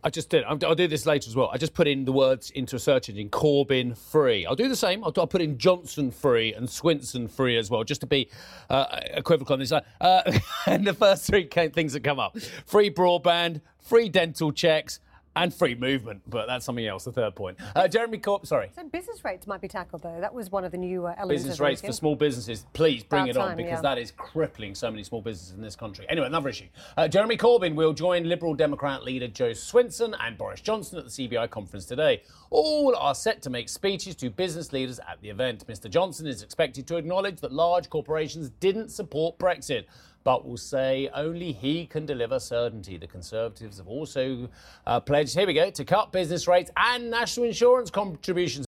I 0.05 0.09
just 0.09 0.29
did. 0.29 0.43
I'll, 0.43 0.59
I'll 0.65 0.75
do 0.75 0.87
this 0.87 1.05
later 1.05 1.29
as 1.29 1.35
well. 1.35 1.49
I 1.53 1.57
just 1.57 1.73
put 1.73 1.87
in 1.87 2.03
the 2.03 2.11
words 2.11 2.49
into 2.51 2.75
a 2.75 2.79
search 2.79 3.07
engine 3.07 3.29
Corbyn 3.29 3.97
free. 3.97 4.45
I'll 4.45 4.55
do 4.55 4.67
the 4.67 4.75
same. 4.75 5.01
I'll, 5.01 5.13
I'll 5.15 5.27
put 5.27 5.41
in 5.41 5.57
Johnson 5.57 6.11
free 6.11 6.53
and 6.53 6.67
Swinson 6.67 7.31
free 7.31 7.55
as 7.57 7.69
well, 7.69 7.85
just 7.85 8.01
to 8.01 8.07
be 8.07 8.29
uh, 8.69 8.99
equivocal 9.11 9.53
on 9.53 9.59
this. 9.59 9.71
Uh, 9.71 9.81
and 10.67 10.85
the 10.85 10.93
first 10.93 11.25
three 11.25 11.45
ca- 11.45 11.69
things 11.69 11.93
that 11.93 12.01
come 12.03 12.19
up 12.19 12.37
free 12.65 12.89
broadband, 12.89 13.61
free 13.79 14.09
dental 14.09 14.51
checks, 14.51 14.99
and 15.35 15.53
free 15.53 15.75
movement. 15.75 16.21
But 16.27 16.47
that's 16.47 16.65
something 16.65 16.85
else, 16.85 17.03
the 17.03 17.11
third 17.11 17.35
point. 17.35 17.57
Uh, 17.75 17.87
Jeremy 17.87 18.17
Corbyn, 18.17 18.47
sorry. 18.47 18.71
So 18.75 18.83
business 18.83 19.23
rates 19.23 19.47
might 19.47 19.61
be 19.61 19.67
tackled 19.67 20.03
though. 20.03 20.19
That 20.19 20.33
was 20.33 20.51
one 20.51 20.63
of 20.63 20.71
the 20.71 20.77
new 20.77 21.05
uh, 21.05 21.15
elements. 21.17 21.43
Business 21.43 21.59
rates 21.59 21.81
for 21.81 21.91
small 21.91 22.15
businesses, 22.15 22.65
please 22.73 23.03
bring 23.03 23.23
About 23.23 23.29
it 23.29 23.37
on 23.37 23.47
time, 23.49 23.57
because 23.57 23.71
yeah. 23.71 23.81
that 23.81 23.97
is 23.97 24.11
crippling 24.11 24.75
so 24.75 24.89
many 24.91 25.03
small 25.03 25.21
businesses 25.21 25.53
in 25.53 25.61
this 25.61 25.75
country. 25.75 26.05
Anyway, 26.09 26.27
another 26.27 26.49
issue. 26.49 26.67
Uh, 26.97 27.07
Jeremy 27.07 27.37
Corbyn 27.37 27.75
will 27.75 27.93
join 27.93 28.23
Liberal 28.23 28.53
Democrat 28.53 29.03
leader 29.03 29.27
Jo 29.27 29.51
Swinson 29.51 30.15
and 30.19 30.37
Boris 30.37 30.61
Johnson 30.61 30.99
at 30.99 31.05
the 31.05 31.09
CBI 31.11 31.49
conference 31.49 31.85
today. 31.85 32.21
All 32.49 32.95
are 32.95 33.15
set 33.15 33.41
to 33.43 33.49
make 33.49 33.69
speeches 33.69 34.15
to 34.17 34.29
business 34.29 34.71
leaders 34.71 34.99
at 34.99 35.19
the 35.21 35.29
event. 35.29 35.65
Mr. 35.67 35.89
Johnson 35.89 36.27
is 36.27 36.43
expected 36.43 36.87
to 36.87 36.97
acknowledge 36.97 37.39
that 37.41 37.51
large 37.51 37.89
corporations 37.89 38.49
didn't 38.59 38.89
support 38.89 39.37
Brexit. 39.39 39.85
But 40.23 40.47
will 40.47 40.57
say 40.57 41.09
only 41.13 41.51
he 41.51 41.85
can 41.85 42.05
deliver 42.05 42.39
certainty. 42.39 42.97
The 42.97 43.07
Conservatives 43.07 43.77
have 43.77 43.87
also 43.87 44.49
uh, 44.87 44.99
pledged, 44.99 45.35
here 45.35 45.47
we 45.47 45.53
go, 45.53 45.69
to 45.69 45.85
cut 45.85 46.11
business 46.11 46.47
rates 46.47 46.71
and 46.77 47.09
national 47.09 47.47
insurance 47.47 47.89
contributions. 47.89 48.65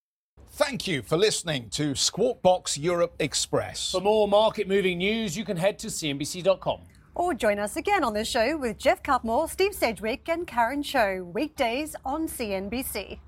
Thank 0.51 0.87
you 0.87 1.01
for 1.01 1.17
listening 1.17 1.69
to 1.71 1.95
Squawk 1.95 2.41
Box 2.41 2.77
Europe 2.77 3.13
Express. 3.19 3.91
For 3.91 3.99
more 3.99 4.27
market 4.27 4.67
moving 4.67 4.99
news, 4.99 5.35
you 5.35 5.43
can 5.43 5.57
head 5.57 5.77
to 5.79 5.87
CNBC.com. 5.87 6.79
Or 7.13 7.33
join 7.33 7.59
us 7.59 7.77
again 7.77 8.03
on 8.03 8.13
the 8.13 8.25
show 8.25 8.57
with 8.57 8.77
Geoff 8.77 9.01
Cutmore, 9.01 9.49
Steve 9.49 9.73
Sedgwick, 9.73 10.27
and 10.27 10.45
Karen 10.45 10.81
Tso, 10.83 11.23
weekdays 11.33 11.95
on 12.05 12.27
CNBC. 12.27 13.19